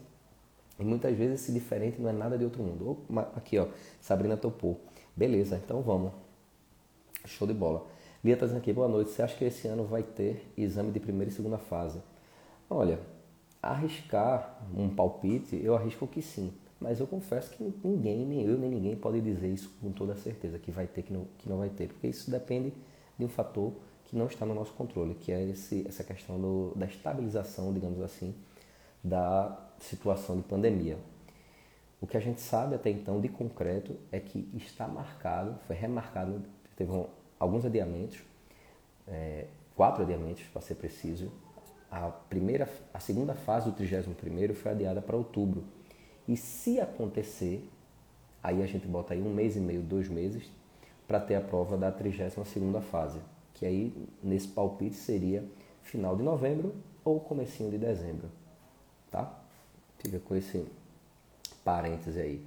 E 0.79 0.83
muitas 0.83 1.17
vezes 1.17 1.41
esse 1.41 1.51
diferente 1.51 1.99
não 1.99 2.09
é 2.09 2.13
nada 2.13 2.37
de 2.37 2.43
outro 2.43 2.61
mundo. 2.61 2.99
Aqui, 3.35 3.57
ó, 3.57 3.67
Sabrina 3.99 4.37
topou. 4.37 4.79
Beleza, 5.15 5.59
então 5.63 5.81
vamos. 5.81 6.11
Show 7.25 7.47
de 7.47 7.53
bola. 7.53 7.85
Lia 8.21 8.33
está 8.33 8.45
dizendo 8.45 8.59
aqui, 8.59 8.73
boa 8.73 8.87
noite. 8.89 9.11
Você 9.11 9.21
acha 9.21 9.37
que 9.37 9.45
esse 9.45 9.65
ano 9.67 9.85
vai 9.85 10.03
ter 10.03 10.51
exame 10.57 10.91
de 10.91 10.99
primeira 10.99 11.31
e 11.31 11.33
segunda 11.33 11.57
fase? 11.57 12.01
Olha, 12.69 12.99
arriscar 13.63 14.59
um 14.75 14.89
palpite, 14.89 15.57
eu 15.63 15.73
arrisco 15.73 16.05
que 16.05 16.21
sim. 16.21 16.51
Mas 16.81 16.99
eu 16.99 17.07
confesso 17.07 17.49
que 17.51 17.63
ninguém, 17.81 18.25
nem 18.25 18.43
eu, 18.45 18.57
nem 18.57 18.69
ninguém 18.69 18.95
pode 18.95 19.21
dizer 19.21 19.47
isso 19.47 19.71
com 19.81 19.91
toda 19.93 20.17
certeza, 20.17 20.59
que 20.59 20.69
vai 20.69 20.85
ter, 20.85 21.03
que 21.03 21.13
não, 21.13 21.27
que 21.37 21.47
não 21.47 21.59
vai 21.59 21.69
ter. 21.69 21.87
Porque 21.87 22.07
isso 22.07 22.29
depende 22.29 22.73
de 23.17 23.23
um 23.23 23.29
fator 23.29 23.71
que 24.03 24.17
não 24.17 24.25
está 24.27 24.45
no 24.45 24.53
nosso 24.53 24.73
controle, 24.73 25.15
que 25.15 25.31
é 25.31 25.41
esse, 25.49 25.85
essa 25.87 26.03
questão 26.03 26.39
do, 26.39 26.73
da 26.75 26.87
estabilização, 26.87 27.73
digamos 27.73 28.01
assim, 28.01 28.35
da 29.01 29.57
situação 29.79 30.35
de 30.35 30.43
pandemia. 30.43 30.97
O 32.01 32.07
que 32.07 32.17
a 32.17 32.19
gente 32.19 32.41
sabe 32.41 32.75
até 32.75 32.89
então 32.89 33.21
de 33.21 33.29
concreto 33.29 33.95
é 34.11 34.19
que 34.19 34.49
está 34.53 34.89
marcado, 34.89 35.57
foi 35.67 35.75
remarcado, 35.75 36.41
teve 36.75 36.91
um, 36.91 37.05
alguns 37.39 37.65
adiamentos, 37.65 38.19
é, 39.07 39.45
quatro 39.75 40.03
adiamentos 40.03 40.43
para 40.51 40.61
ser 40.61 40.75
preciso. 40.75 41.31
A 41.89 42.09
primeira, 42.09 42.69
a 42.93 42.99
segunda 42.99 43.33
fase 43.33 43.71
do 43.71 43.75
31 43.75 44.53
foi 44.53 44.71
adiada 44.71 45.01
para 45.01 45.15
outubro. 45.15 45.63
E 46.27 46.37
se 46.37 46.79
acontecer, 46.79 47.67
aí 48.43 48.61
a 48.61 48.67
gente 48.67 48.85
bota 48.85 49.13
aí 49.13 49.21
um 49.21 49.33
mês 49.33 49.55
e 49.55 49.59
meio, 49.59 49.81
dois 49.81 50.07
meses, 50.07 50.51
para 51.07 51.19
ter 51.19 51.35
a 51.35 51.41
prova 51.41 51.75
da 51.75 51.91
32 51.91 52.83
fase, 52.85 53.19
que 53.55 53.65
aí 53.65 53.91
nesse 54.21 54.47
palpite 54.49 54.95
seria 54.95 55.43
final 55.81 56.15
de 56.15 56.21
novembro 56.21 56.75
ou 57.03 57.19
comecinho 57.19 57.71
de 57.71 57.79
dezembro, 57.79 58.29
tá? 59.09 59.33
Fica 59.97 60.19
com 60.19 60.35
esse 60.35 60.67
parêntese 61.63 62.19
aí. 62.19 62.45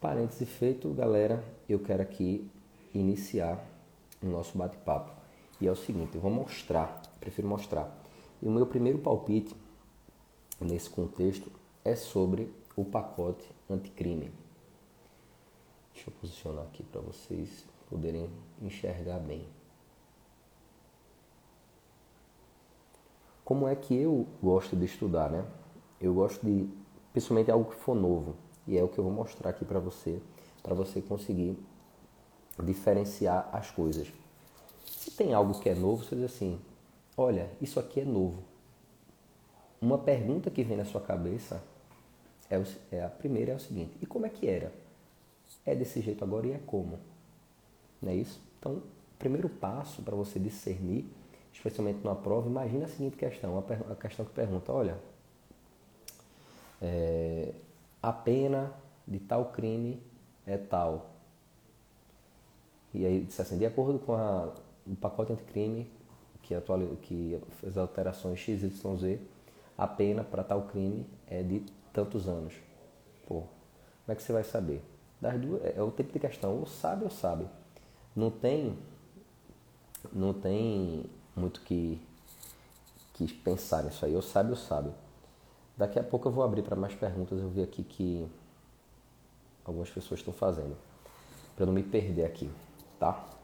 Parêntese 0.00 0.44
feito, 0.44 0.92
galera, 0.92 1.42
eu 1.68 1.78
quero 1.78 2.02
aqui 2.02 2.50
iniciar 2.96 3.64
o 4.22 4.26
nosso 4.26 4.56
bate-papo. 4.56 5.12
E 5.60 5.66
é 5.66 5.70
o 5.70 5.76
seguinte, 5.76 6.14
eu 6.14 6.20
vou 6.20 6.30
mostrar, 6.30 7.02
prefiro 7.20 7.48
mostrar. 7.48 7.96
E 8.42 8.46
o 8.46 8.50
meu 8.50 8.66
primeiro 8.66 8.98
palpite 8.98 9.54
nesse 10.60 10.90
contexto 10.90 11.50
é 11.84 11.94
sobre 11.94 12.52
o 12.76 12.84
pacote 12.84 13.48
anticrime. 13.68 14.30
Deixa 15.94 16.10
eu 16.10 16.14
posicionar 16.20 16.64
aqui 16.64 16.82
para 16.82 17.00
vocês 17.00 17.64
poderem 17.88 18.28
enxergar 18.60 19.18
bem. 19.18 19.46
Como 23.44 23.66
é 23.66 23.74
que 23.76 23.94
eu 23.94 24.26
gosto 24.42 24.76
de 24.76 24.84
estudar, 24.84 25.30
né? 25.30 25.46
Eu 26.00 26.12
gosto 26.12 26.44
de, 26.44 26.68
principalmente 27.12 27.50
algo 27.50 27.70
que 27.70 27.76
for 27.76 27.94
novo, 27.94 28.34
e 28.66 28.76
é 28.76 28.82
o 28.82 28.88
que 28.88 28.98
eu 28.98 29.04
vou 29.04 29.12
mostrar 29.12 29.50
aqui 29.50 29.64
para 29.64 29.78
você, 29.78 30.20
para 30.62 30.74
você 30.74 31.00
conseguir 31.00 31.56
diferenciar 32.64 33.48
as 33.52 33.70
coisas. 33.70 34.08
Se 34.86 35.10
tem 35.10 35.34
algo 35.34 35.58
que 35.60 35.68
é 35.68 35.74
novo, 35.74 36.04
você 36.04 36.14
diz 36.14 36.24
assim: 36.24 36.60
olha, 37.16 37.50
isso 37.60 37.78
aqui 37.78 38.00
é 38.00 38.04
novo. 38.04 38.42
Uma 39.80 39.98
pergunta 39.98 40.50
que 40.50 40.64
vem 40.64 40.76
na 40.76 40.84
sua 40.84 41.00
cabeça 41.00 41.62
é, 42.48 42.58
o, 42.58 42.64
é 42.90 43.04
a 43.04 43.08
primeira 43.08 43.52
é 43.52 43.54
o 43.54 43.60
seguinte: 43.60 43.96
e 44.00 44.06
como 44.06 44.26
é 44.26 44.28
que 44.28 44.48
era? 44.48 44.72
É 45.64 45.74
desse 45.74 46.00
jeito 46.00 46.24
agora 46.24 46.46
e 46.46 46.52
é 46.52 46.60
como? 46.66 46.98
Não 48.00 48.12
é 48.12 48.14
isso? 48.14 48.40
Então, 48.58 48.72
o 48.72 48.82
primeiro 49.18 49.48
passo 49.48 50.02
para 50.02 50.14
você 50.14 50.38
discernir, 50.38 51.06
especialmente 51.52 52.00
numa 52.02 52.16
prova, 52.16 52.48
imagina 52.48 52.86
a 52.86 52.88
seguinte 52.88 53.16
questão: 53.16 53.58
a, 53.58 53.94
questão 53.96 54.24
que 54.24 54.32
pergunta, 54.32 54.72
olha, 54.72 54.98
é, 56.80 57.52
a 58.02 58.12
pena 58.12 58.72
de 59.06 59.18
tal 59.18 59.46
crime 59.46 60.00
é 60.46 60.56
tal. 60.56 61.15
E 62.96 63.04
aí 63.04 63.20
disse 63.20 63.42
assim, 63.42 63.58
de 63.58 63.66
acordo 63.66 63.98
com 63.98 64.14
a, 64.14 64.48
o 64.86 64.96
pacote 64.96 65.30
anticrime 65.30 65.86
que, 66.42 66.54
atual, 66.54 66.80
que 67.02 67.38
fez 67.60 67.76
alterações 67.76 68.40
XYZ, 68.40 69.20
a 69.76 69.86
pena 69.86 70.24
para 70.24 70.42
tal 70.42 70.62
crime 70.62 71.06
é 71.26 71.42
de 71.42 71.62
tantos 71.92 72.26
anos. 72.26 72.54
Pô, 73.28 73.40
como 73.40 73.48
é 74.08 74.14
que 74.14 74.22
você 74.22 74.32
vai 74.32 74.42
saber? 74.42 74.82
Das 75.20 75.38
duas, 75.38 75.62
é, 75.62 75.74
é 75.76 75.82
o 75.82 75.90
tipo 75.90 76.10
de 76.10 76.18
questão, 76.18 76.58
ou 76.58 76.64
sabe 76.64 77.04
ou 77.04 77.10
sabe. 77.10 77.46
Não 78.14 78.30
tem, 78.30 78.78
não 80.10 80.32
tem 80.32 81.04
muito 81.36 81.60
que, 81.60 82.00
que 83.12 83.30
pensar 83.30 83.84
nisso 83.84 84.06
aí, 84.06 84.16
ou 84.16 84.22
sabe 84.22 84.50
ou 84.50 84.56
sabe. 84.56 84.90
Daqui 85.76 85.98
a 85.98 86.02
pouco 86.02 86.28
eu 86.28 86.32
vou 86.32 86.42
abrir 86.42 86.62
para 86.62 86.76
mais 86.76 86.94
perguntas, 86.94 87.38
eu 87.38 87.50
vi 87.50 87.62
aqui 87.62 87.84
que 87.84 88.26
algumas 89.66 89.90
pessoas 89.90 90.20
estão 90.20 90.32
fazendo, 90.32 90.74
para 91.54 91.66
não 91.66 91.74
me 91.74 91.82
perder 91.82 92.24
aqui 92.24 92.48
tá? 92.98 93.36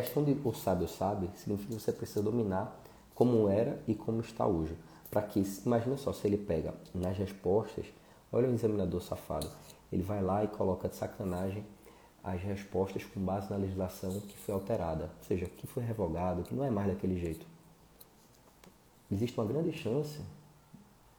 questão 0.00 0.24
de 0.24 0.36
o 0.44 0.52
sábio 0.52 0.88
sabe 0.88 1.30
significa 1.36 1.72
que 1.72 1.80
você 1.80 1.92
precisa 1.92 2.20
dominar 2.20 2.76
como 3.14 3.48
era 3.48 3.80
e 3.86 3.94
como 3.94 4.20
está 4.20 4.44
hoje. 4.44 4.76
Para 5.08 5.22
que, 5.22 5.40
imagina 5.64 5.96
só, 5.96 6.12
se 6.12 6.26
ele 6.26 6.36
pega 6.36 6.74
nas 6.92 7.16
respostas, 7.16 7.86
olha 8.32 8.48
o 8.48 8.52
examinador 8.52 9.00
safado, 9.00 9.48
ele 9.92 10.02
vai 10.02 10.20
lá 10.20 10.42
e 10.42 10.48
coloca 10.48 10.88
de 10.88 10.96
sacanagem 10.96 11.64
as 12.24 12.42
respostas 12.42 13.04
com 13.04 13.20
base 13.20 13.48
na 13.48 13.56
legislação 13.56 14.18
que 14.18 14.36
foi 14.36 14.52
alterada, 14.52 15.04
ou 15.04 15.24
seja, 15.28 15.46
que 15.46 15.64
foi 15.64 15.84
revogado, 15.84 16.42
que 16.42 16.56
não 16.56 16.64
é 16.64 16.70
mais 16.70 16.88
daquele 16.88 17.16
jeito. 17.20 17.46
Existe 19.12 19.38
uma 19.38 19.46
grande 19.46 19.70
chance 19.70 20.20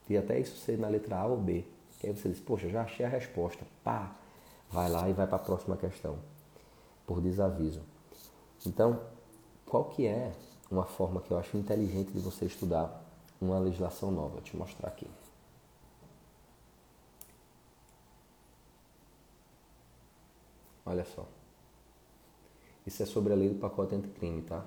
de 0.05 0.17
até 0.17 0.37
isso 0.37 0.57
ser 0.57 0.77
na 0.77 0.89
letra 0.89 1.19
A 1.19 1.27
ou 1.27 1.37
B. 1.37 1.63
Que 2.01 2.07
aí 2.07 2.13
você 2.13 2.27
diz, 2.27 2.41
poxa, 2.41 2.67
já 2.67 2.81
achei 2.81 3.05
a 3.05 3.09
resposta. 3.09 3.65
Pá, 3.85 4.13
vai 4.69 4.89
lá 4.89 5.09
e 5.09 5.13
vai 5.13 5.25
para 5.25 5.37
a 5.37 5.39
próxima 5.39 5.77
questão 5.77 6.34
por 7.05 7.21
desaviso. 7.21 7.81
Então, 8.65 8.99
qual 9.65 9.85
que 9.85 10.05
é 10.05 10.33
uma 10.69 10.85
forma 10.85 11.21
que 11.21 11.31
eu 11.31 11.37
acho 11.37 11.57
inteligente 11.57 12.11
de 12.11 12.19
você 12.19 12.45
estudar 12.45 13.03
uma 13.39 13.59
legislação 13.59 14.11
nova? 14.11 14.29
Vou 14.29 14.41
te 14.41 14.55
mostrar 14.55 14.89
aqui. 14.89 15.07
Olha 20.85 21.03
só. 21.03 21.27
Isso 22.85 23.01
é 23.01 23.05
sobre 23.05 23.33
a 23.33 23.35
lei 23.35 23.49
do 23.49 23.55
pacote 23.55 23.95
anticrime, 23.95 24.43
tá? 24.43 24.63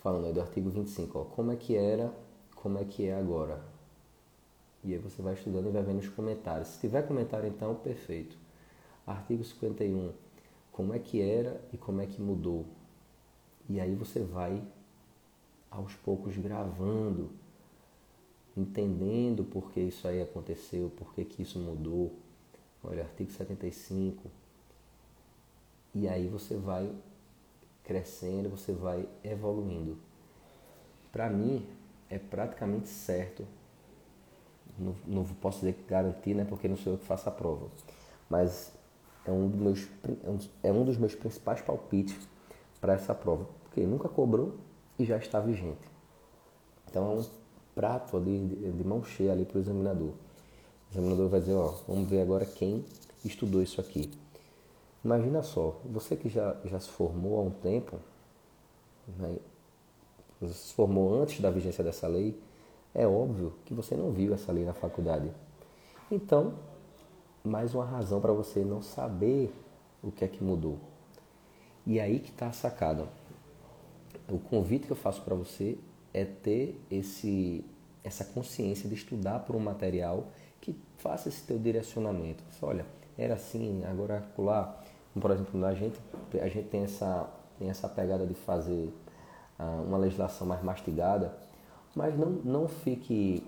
Falando 0.00 0.26
aí 0.26 0.32
do 0.32 0.40
artigo 0.40 0.68
25, 0.68 1.18
ó, 1.18 1.24
como 1.24 1.50
é 1.50 1.56
que 1.56 1.74
era, 1.74 2.12
como 2.54 2.78
é 2.78 2.84
que 2.84 3.06
é 3.06 3.18
agora. 3.18 3.64
E 4.84 4.92
aí 4.92 4.98
você 4.98 5.22
vai 5.22 5.34
estudando 5.34 5.68
e 5.68 5.70
vai 5.70 5.82
vendo 5.82 6.00
os 6.00 6.08
comentários. 6.08 6.68
Se 6.68 6.80
tiver 6.80 7.02
comentário 7.08 7.48
então, 7.48 7.74
perfeito. 7.74 8.36
Artigo 9.06 9.44
51. 9.44 10.12
Como 10.72 10.92
é 10.92 10.98
que 10.98 11.20
era 11.20 11.60
e 11.72 11.76
como 11.76 12.00
é 12.00 12.06
que 12.06 12.20
mudou? 12.20 12.66
E 13.68 13.80
aí 13.80 13.94
você 13.94 14.20
vai 14.20 14.62
aos 15.70 15.94
poucos 15.94 16.36
gravando, 16.36 17.30
entendendo 18.56 19.44
por 19.44 19.70
que 19.70 19.80
isso 19.80 20.08
aí 20.08 20.20
aconteceu, 20.20 20.90
por 20.96 21.14
que, 21.14 21.24
que 21.24 21.42
isso 21.42 21.58
mudou. 21.58 22.12
Olha, 22.82 23.02
artigo 23.02 23.30
75. 23.30 24.30
E 25.94 26.08
aí 26.08 26.28
você 26.28 26.56
vai 26.56 26.92
crescendo, 27.84 28.50
você 28.50 28.72
vai 28.72 29.08
evoluindo. 29.24 29.96
Para 31.12 31.30
mim, 31.30 31.66
é 32.10 32.18
praticamente 32.18 32.88
certo. 32.88 33.46
Não, 34.78 34.94
não 35.06 35.24
posso 35.24 35.60
dizer 35.60 35.74
que 35.74 35.84
garantir, 35.84 36.34
né, 36.34 36.44
porque 36.44 36.68
não 36.68 36.76
sou 36.76 36.92
eu 36.92 36.98
que 36.98 37.06
faço 37.06 37.28
a 37.28 37.32
prova. 37.32 37.68
Mas 38.28 38.75
é 39.26 39.32
um 39.32 39.48
dos 39.48 39.60
meus, 39.60 39.88
é 40.62 40.72
um 40.72 40.84
dos 40.84 40.96
meus 40.96 41.14
principais 41.14 41.60
palpites 41.60 42.16
para 42.80 42.94
essa 42.94 43.14
prova, 43.14 43.46
porque 43.64 43.80
nunca 43.82 44.08
cobrou 44.08 44.54
e 44.98 45.04
já 45.04 45.16
está 45.16 45.40
vigente. 45.40 45.90
Então 46.88 47.12
é 47.12 47.14
um 47.14 47.24
prato 47.74 48.16
ali 48.16 48.46
de, 48.46 48.72
de 48.72 48.84
mão 48.84 49.04
cheia 49.04 49.32
ali 49.32 49.44
para 49.44 49.58
o 49.58 49.60
examinador. 49.60 50.10
O 50.10 50.92
examinador 50.92 51.28
vai 51.28 51.40
dizer, 51.40 51.54
ó, 51.54 51.74
vamos 51.86 52.08
ver 52.08 52.20
agora 52.20 52.46
quem 52.46 52.84
estudou 53.24 53.62
isso 53.62 53.80
aqui. 53.80 54.10
Imagina 55.04 55.42
só, 55.42 55.80
você 55.84 56.16
que 56.16 56.28
já, 56.28 56.56
já 56.64 56.80
se 56.80 56.88
formou 56.88 57.38
há 57.38 57.42
um 57.42 57.50
tempo, 57.50 57.98
né, 59.18 59.36
se 60.42 60.72
formou 60.74 61.22
antes 61.22 61.40
da 61.40 61.50
vigência 61.50 61.84
dessa 61.84 62.08
lei, 62.08 62.40
é 62.94 63.06
óbvio 63.06 63.52
que 63.64 63.74
você 63.74 63.94
não 63.94 64.10
viu 64.10 64.34
essa 64.34 64.50
lei 64.50 64.64
na 64.64 64.72
faculdade. 64.72 65.30
Então, 66.10 66.54
mais 67.46 67.74
uma 67.74 67.84
razão 67.84 68.20
para 68.20 68.32
você 68.32 68.60
não 68.60 68.82
saber 68.82 69.54
o 70.02 70.10
que 70.10 70.24
é 70.24 70.28
que 70.28 70.42
mudou. 70.42 70.78
E 71.86 72.00
aí 72.00 72.18
que 72.18 72.30
está 72.30 72.48
a 72.48 72.52
sacada. 72.52 73.06
O 74.28 74.38
convite 74.38 74.86
que 74.86 74.92
eu 74.92 74.96
faço 74.96 75.22
para 75.22 75.34
você 75.34 75.78
é 76.12 76.24
ter 76.24 76.80
esse, 76.90 77.64
essa 78.02 78.24
consciência 78.24 78.88
de 78.88 78.94
estudar 78.94 79.40
por 79.40 79.54
um 79.54 79.60
material 79.60 80.26
que 80.60 80.76
faça 80.98 81.28
esse 81.28 81.42
teu 81.42 81.58
direcionamento. 81.58 82.42
Olha, 82.60 82.84
era 83.16 83.34
assim, 83.34 83.84
agora 83.84 84.26
lá 84.36 84.82
por 85.20 85.30
exemplo, 85.30 85.64
a 85.64 85.74
gente, 85.74 85.98
a 86.34 86.48
gente 86.48 86.68
tem 86.68 86.82
essa, 86.84 87.28
tem 87.58 87.70
essa 87.70 87.88
pegada 87.88 88.26
de 88.26 88.34
fazer 88.34 88.92
uh, 89.58 89.82
uma 89.86 89.96
legislação 89.96 90.46
mais 90.46 90.62
mastigada, 90.62 91.34
mas 91.94 92.16
não, 92.18 92.30
não 92.44 92.68
fique. 92.68 93.42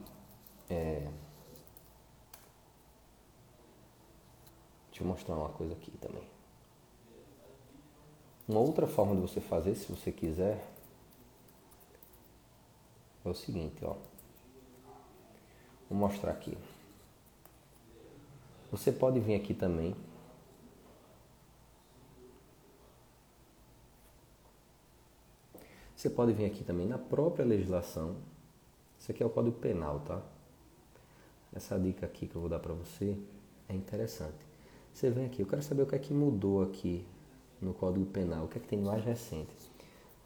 É... 0.71 1.07
Deixa 4.99 5.07
eu 5.07 5.13
mostrar 5.13 5.37
uma 5.37 5.51
coisa 5.51 5.75
aqui 5.75 5.93
também. 5.99 6.25
Uma 8.49 8.59
outra 8.59 8.85
forma 8.85 9.15
de 9.15 9.21
você 9.21 9.41
fazer, 9.41 9.77
se 9.77 9.87
você 9.93 10.11
quiser, 10.11 10.69
é 13.25 13.29
o 13.29 13.33
seguinte, 13.33 13.85
ó. 13.85 13.95
Vou 15.89 15.97
mostrar 15.97 16.33
aqui. 16.33 16.59
Você 18.73 18.91
pode 18.91 19.21
vir 19.21 19.37
aqui 19.37 19.55
também. 19.55 19.95
Você 25.95 26.11
pode 26.11 26.33
vir 26.33 26.47
aqui 26.47 26.65
também 26.65 26.89
na 26.89 26.99
própria 26.99 27.45
legislação. 27.45 28.17
Isso 28.99 29.13
aqui 29.13 29.23
é 29.23 29.27
o 29.27 29.31
Código 29.31 29.61
Penal, 29.61 30.01
tá? 30.01 30.21
Essa 31.53 31.79
dica 31.79 32.05
aqui 32.05 32.27
que 32.27 32.35
eu 32.35 32.41
vou 32.41 32.51
dar 32.51 32.59
para 32.59 32.75
você 32.75 33.17
é 33.69 33.75
interessante. 33.77 34.48
Você 34.99 35.11
vem 35.11 35.27
aqui, 35.27 35.41
eu 35.41 35.47
quero 35.47 35.63
saber 35.63 35.83
o 35.83 35.87
que 35.87 35.95
é 35.95 35.99
que 36.01 36.13
mudou 36.13 36.61
aqui 36.61 37.07
no 37.63 37.73
Código 37.73 38.05
Penal, 38.07 38.47
o 38.47 38.49
que 38.49 38.59
é 38.59 38.61
que 38.61 38.67
tem 38.67 38.81
mais 38.81 39.05
recente. 39.05 39.55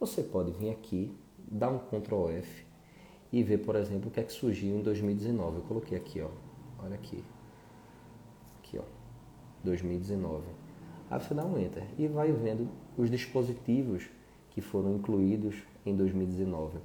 Você 0.00 0.23
pode 0.23 0.50
vir 0.52 0.71
aqui, 0.71 1.14
dar 1.37 1.69
um 1.69 1.79
Ctrl 1.79 2.31
F 2.31 2.64
e 3.31 3.43
ver, 3.43 3.59
por 3.59 3.76
exemplo, 3.76 4.09
o 4.09 4.11
que 4.11 4.19
é 4.19 4.23
que 4.23 4.33
surgiu 4.33 4.75
em 4.75 4.81
2019. 4.81 5.59
Eu 5.59 5.62
coloquei 5.64 5.99
aqui, 5.99 6.23
ó. 6.23 6.31
Olha 6.83 6.95
aqui. 6.95 7.23
Aqui, 8.61 8.79
ó. 8.79 8.85
2019. 9.62 10.43
Aí 11.11 11.21
você 11.21 11.35
dá 11.35 11.45
um 11.45 11.59
Enter 11.59 11.85
e 11.99 12.09
vai 12.09 12.33
vendo 12.33 12.67
os 12.97 13.11
dispositivos 13.11 14.09
que 14.52 14.62
foram 14.62 14.95
incluídos 14.95 15.55
em 15.85 15.95
2019. 15.95 16.79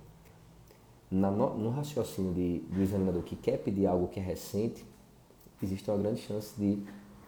Na, 1.10 1.32
no, 1.32 1.58
no, 1.58 1.70
raciocínio 1.70 2.34
de, 2.34 2.60
do 2.68 2.82
examinador 2.82 3.24
que 3.24 3.38
quer 3.38 3.60
pedir 3.60 3.88
algo 3.88 4.10
que 4.10 4.20
é 4.20 4.24
recente, 4.24 4.86
existe 5.64 5.90
uma 5.90 5.98
grande 5.98 6.20
chance 6.20 6.54
de 6.60 6.84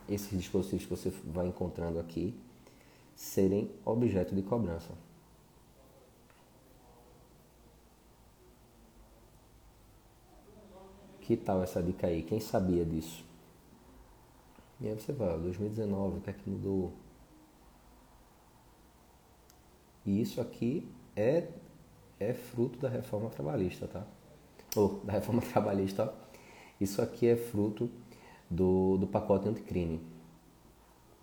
esses 0.10 0.38
dispositivos 0.38 0.86
que 0.86 0.90
você 0.90 1.10
vai 1.24 1.48
encontrando 1.48 2.00
aqui 2.00 2.34
serem 3.16 3.70
objeto 3.86 4.34
de 4.34 4.42
cobrança. 4.42 4.94
Que 11.22 11.38
tal 11.38 11.62
essa 11.62 11.82
dica 11.84 12.08
aí? 12.08 12.24
Quem 12.24 12.40
sabia 12.40 12.84
disso? 12.84 13.24
E 14.82 14.88
aí 14.88 14.96
você 14.96 15.12
vai, 15.12 15.38
2019, 15.38 16.18
o 16.18 16.22
que 16.22 16.30
é 16.30 16.34
que 16.34 16.50
mudou? 16.50 16.94
E 20.06 20.22
isso 20.22 20.42
aqui 20.42 20.90
é, 21.16 21.50
é 22.20 22.34
fruto 22.34 22.80
da 22.80 22.90
reforma 22.90 23.30
trabalhista, 23.30 23.88
tá? 23.88 24.08
Ou 24.76 25.00
da 25.04 25.14
reforma 25.14 25.42
trabalhista, 25.54 26.12
Isso 26.80 27.02
aqui 27.02 27.28
é 27.28 27.36
fruto 27.36 27.92
do, 28.50 28.98
do 28.98 29.08
pacote 29.08 29.48
anticrime. 29.48 30.02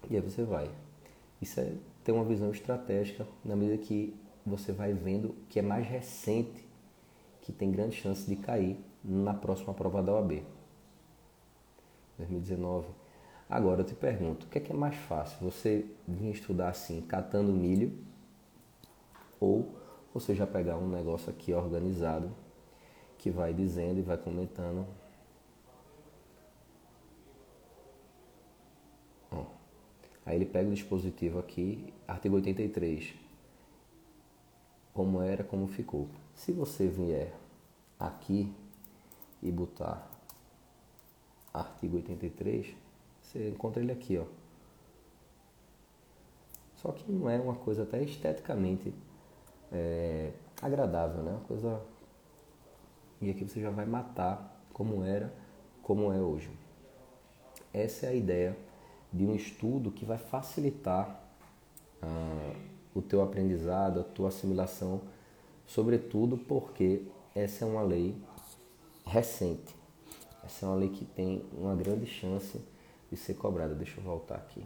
E 0.08 0.16
aí 0.16 0.22
você 0.22 0.42
vai. 0.44 0.70
Isso 1.40 1.58
é 1.60 1.72
ter 2.04 2.12
uma 2.12 2.24
visão 2.24 2.50
estratégica 2.50 3.26
na 3.44 3.56
medida 3.56 3.78
que 3.78 4.14
você 4.44 4.72
vai 4.72 4.92
vendo 4.92 5.34
que 5.48 5.58
é 5.58 5.62
mais 5.62 5.86
recente 5.86 6.64
que 7.42 7.52
tem 7.52 7.70
grande 7.70 7.96
chance 7.96 8.28
de 8.28 8.36
cair 8.36 8.78
na 9.04 9.34
próxima 9.34 9.72
prova 9.72 10.02
da 10.02 10.12
OAB. 10.12 10.42
2019. 12.18 12.86
Agora 13.48 13.82
eu 13.82 13.84
te 13.84 13.94
pergunto, 13.94 14.46
o 14.46 14.48
que 14.48 14.58
é, 14.58 14.60
que 14.60 14.72
é 14.72 14.74
mais 14.74 14.96
fácil? 14.96 15.38
Você 15.40 15.86
vir 16.06 16.32
estudar 16.32 16.68
assim, 16.68 17.00
catando 17.02 17.52
milho, 17.52 17.92
ou 19.38 19.68
você 20.12 20.34
já 20.34 20.46
pegar 20.46 20.76
um 20.76 20.88
negócio 20.88 21.30
aqui 21.30 21.52
organizado 21.52 22.30
que 23.18 23.30
vai 23.30 23.54
dizendo 23.54 23.98
e 23.98 24.02
vai 24.02 24.16
comentando. 24.16 24.86
Aí 30.26 30.36
ele 30.36 30.44
pega 30.44 30.68
o 30.68 30.74
dispositivo 30.74 31.38
aqui, 31.38 31.94
artigo 32.06 32.34
83. 32.34 33.14
Como 34.92 35.22
era, 35.22 35.44
como 35.44 35.68
ficou. 35.68 36.08
Se 36.34 36.52
você 36.52 36.88
vier 36.88 37.32
aqui 37.98 38.52
e 39.40 39.52
botar 39.52 40.10
artigo 41.54 41.96
83, 41.96 42.74
você 43.22 43.50
encontra 43.50 43.80
ele 43.80 43.92
aqui, 43.92 44.18
ó. 44.18 44.24
Só 46.74 46.90
que 46.92 47.10
não 47.10 47.30
é 47.30 47.38
uma 47.38 47.54
coisa 47.54 47.84
até 47.84 48.02
esteticamente 48.02 48.92
é, 49.72 50.32
agradável, 50.60 51.22
né? 51.22 51.30
Uma 51.30 51.40
coisa 51.40 51.80
e 53.20 53.30
aqui 53.30 53.44
você 53.48 53.60
já 53.60 53.70
vai 53.70 53.86
matar 53.86 54.60
como 54.72 55.02
era, 55.02 55.32
como 55.82 56.12
é 56.12 56.20
hoje. 56.20 56.50
Essa 57.72 58.06
é 58.06 58.08
a 58.10 58.14
ideia 58.14 58.56
de 59.12 59.24
um 59.24 59.34
estudo 59.34 59.90
que 59.90 60.04
vai 60.04 60.18
facilitar 60.18 61.20
ah, 62.02 62.52
o 62.94 63.02
teu 63.02 63.22
aprendizado, 63.22 64.00
a 64.00 64.04
tua 64.04 64.28
assimilação, 64.28 65.02
sobretudo 65.66 66.36
porque 66.36 67.02
essa 67.34 67.64
é 67.64 67.68
uma 67.68 67.82
lei 67.82 68.16
recente. 69.04 69.74
Essa 70.44 70.64
é 70.64 70.68
uma 70.68 70.76
lei 70.76 70.88
que 70.88 71.04
tem 71.04 71.44
uma 71.52 71.74
grande 71.74 72.06
chance 72.06 72.60
de 73.10 73.16
ser 73.16 73.34
cobrada. 73.34 73.74
Deixa 73.74 74.00
eu 74.00 74.04
voltar 74.04 74.36
aqui. 74.36 74.64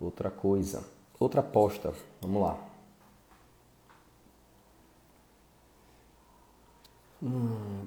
Outra 0.00 0.30
coisa, 0.30 0.86
outra 1.18 1.40
aposta. 1.40 1.92
Vamos 2.20 2.42
lá. 2.42 2.58
Hum, 7.22 7.86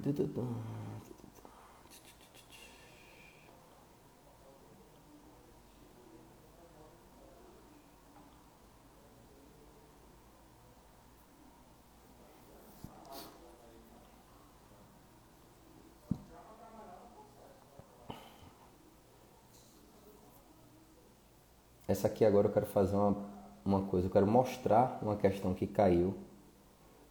Essa 21.90 22.06
aqui 22.06 22.24
agora 22.24 22.46
eu 22.46 22.52
quero 22.52 22.66
fazer 22.66 22.94
uma, 22.94 23.16
uma 23.64 23.82
coisa, 23.82 24.06
eu 24.06 24.12
quero 24.12 24.24
mostrar 24.24 25.00
uma 25.02 25.16
questão 25.16 25.52
que 25.52 25.66
caiu 25.66 26.14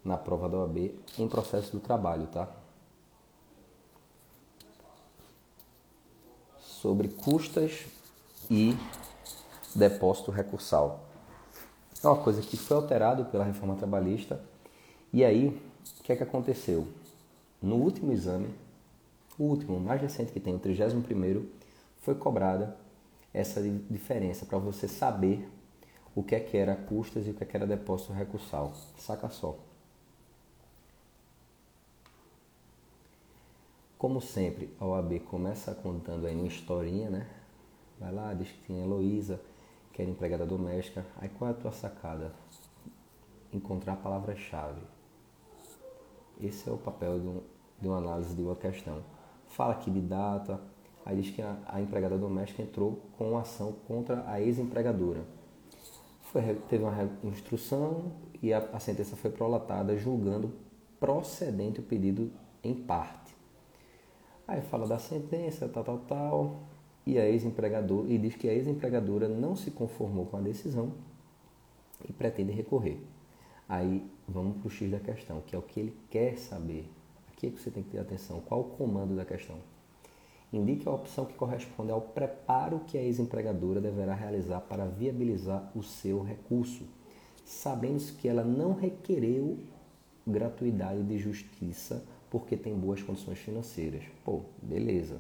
na 0.06 0.16
prova 0.16 0.48
da 0.48 0.58
OAB 0.58 0.94
em 1.18 1.28
processo 1.28 1.74
do 1.74 1.82
trabalho, 1.82 2.28
tá? 2.28 2.48
Sobre 6.62 7.10
custas 7.10 7.88
e 8.50 8.74
depósito 9.76 10.32
recursal. 10.32 11.02
É 12.02 12.08
uma 12.08 12.24
coisa 12.24 12.42
que 12.42 12.56
foi 12.56 12.78
alterado 12.78 13.26
pela 13.26 13.44
reforma 13.44 13.76
trabalhista. 13.76 14.42
E 15.12 15.26
aí, 15.26 15.62
o 16.00 16.04
que 16.04 16.14
é 16.14 16.16
que 16.16 16.24
aconteceu? 16.24 16.88
No 17.62 17.76
último 17.76 18.14
exame, 18.14 18.48
o 19.38 19.44
último, 19.44 19.78
mais 19.78 20.02
recente 20.02 20.32
que 20.32 20.40
tem, 20.40 20.56
o 20.56 20.60
31 20.60 21.46
foi 21.98 22.16
cobrada 22.16 22.78
essa 23.34 23.62
diferença 23.90 24.46
para 24.46 24.58
você 24.58 24.88
saber 24.88 25.50
o 26.16 26.24
que 26.24 26.36
é 26.36 26.40
que 26.40 26.58
era 26.58 26.76
custas 26.76 27.28
e 27.28 27.32
o 27.32 27.34
que 27.34 27.44
é 27.44 27.46
que 27.46 27.56
era 27.56 27.68
depósito 27.68 28.14
recursal. 28.14 28.74
Saca 28.98 29.30
só. 29.30 29.58
Como 33.98 34.22
sempre, 34.22 34.74
a 34.80 34.86
OAB 34.86 35.20
começa 35.30 35.76
contando 35.76 36.26
aí 36.26 36.34
uma 36.34 36.48
historinha, 36.48 37.10
né? 37.10 37.28
Vai 38.00 38.14
lá, 38.14 38.34
diz 38.34 38.50
que 38.50 38.68
tem 38.68 38.82
Heloísa, 38.82 39.42
que 39.92 40.02
era 40.02 40.10
empregada 40.10 40.46
doméstica. 40.46 41.06
Aí 41.18 41.28
qual 41.28 41.50
é 41.50 41.54
a 41.54 41.58
tua 41.58 41.72
sacada? 41.74 42.34
Encontrar 43.52 43.94
a 43.94 43.98
palavra-chave. 43.98 44.82
Esse 46.40 46.70
é 46.70 46.72
o 46.72 46.78
papel 46.78 47.20
de, 47.20 47.28
um, 47.28 47.42
de 47.82 47.88
uma 47.90 47.98
análise 47.98 48.34
de 48.34 48.42
uma 48.42 48.56
questão. 48.56 49.04
Fala 49.48 49.74
aqui 49.74 49.92
de 49.92 50.00
data, 50.00 50.62
Aí 51.06 51.22
diz 51.22 51.34
que 51.34 51.42
a, 51.42 51.58
a 51.68 51.82
empregada 51.82 52.18
doméstica 52.18 52.62
entrou 52.62 53.00
com 53.18 53.38
ação 53.38 53.74
contra 53.88 54.24
a 54.28 54.42
ex-empregadora. 54.42 55.24
teve 56.70 56.84
uma 56.84 57.10
instrução 57.24 58.12
e 58.42 58.54
a, 58.54 58.60
a 58.74 58.80
sentença 58.80 59.16
foi 59.16 59.32
prolatada 59.32 59.98
julgando 59.98 60.54
procedente 61.00 61.80
o 61.80 61.84
pedido 61.84 62.32
em 62.64 62.74
parte. 62.74 63.36
Aí 64.48 64.62
fala 64.62 64.88
da 64.88 65.00
sentença, 65.00 65.70
tal, 65.70 65.84
tal, 65.84 66.00
tal, 66.00 66.60
e 67.06 67.18
a 67.18 67.28
ex-empregadora 67.28 68.08
e 68.08 68.18
diz 68.18 68.36
que 68.36 68.48
a 68.48 68.54
ex-empregadora 68.54 69.28
não 69.28 69.56
se 69.56 69.72
conformou 69.72 70.26
com 70.26 70.38
a 70.38 70.42
decisão 70.42 70.94
e 72.08 72.14
pretende 72.14 72.52
recorrer. 72.52 73.00
Aí 73.68 74.04
vamos 74.28 74.58
para 74.58 74.68
o 74.68 74.70
X 74.70 74.90
da 74.90 75.00
questão, 75.00 75.42
que 75.42 75.56
é 75.56 75.60
o 75.60 75.62
que 75.62 75.80
ele 75.80 75.98
quer 76.10 76.38
saber. 76.38 76.90
Aqui 77.32 77.48
é 77.48 77.50
que 77.52 77.60
você 77.60 77.72
tem 77.72 77.84
que 77.84 77.92
ter 77.92 78.00
atenção. 78.00 78.42
Qual 78.42 78.62
o 78.62 78.64
comando 78.64 79.16
da 79.16 79.24
questão? 79.24 79.58
Indique 80.52 80.88
a 80.88 80.92
opção 80.92 81.26
que 81.26 81.34
corresponde 81.34 81.92
ao 81.92 82.02
preparo 82.02 82.82
que 82.88 82.98
a 82.98 83.02
ex-empregadora 83.02 83.80
deverá 83.80 84.14
realizar 84.14 84.62
para 84.62 84.86
viabilizar 84.86 85.72
o 85.76 85.84
seu 85.84 86.22
recurso, 86.22 86.84
sabendo 87.46 88.00
que 88.18 88.28
ela 88.28 88.44
não 88.44 88.74
requereu 88.74 89.60
gratuidade 90.26 91.04
de 91.04 91.18
justiça 91.18 92.04
porque 92.30 92.56
tem 92.56 92.76
boas 92.76 93.02
condições 93.02 93.40
financeiras. 93.40 94.04
Pô, 94.24 94.42
beleza. 94.62 95.20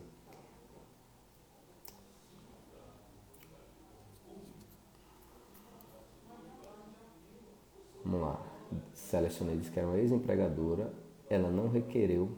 Vamos 8.05 8.21
lá. 8.21 8.45
Selecionei, 8.93 9.57
disse 9.57 9.71
que 9.71 9.79
era 9.79 9.87
uma 9.87 9.97
ex-empregadora. 9.97 10.91
Ela 11.29 11.49
não 11.49 11.69
requereu 11.69 12.29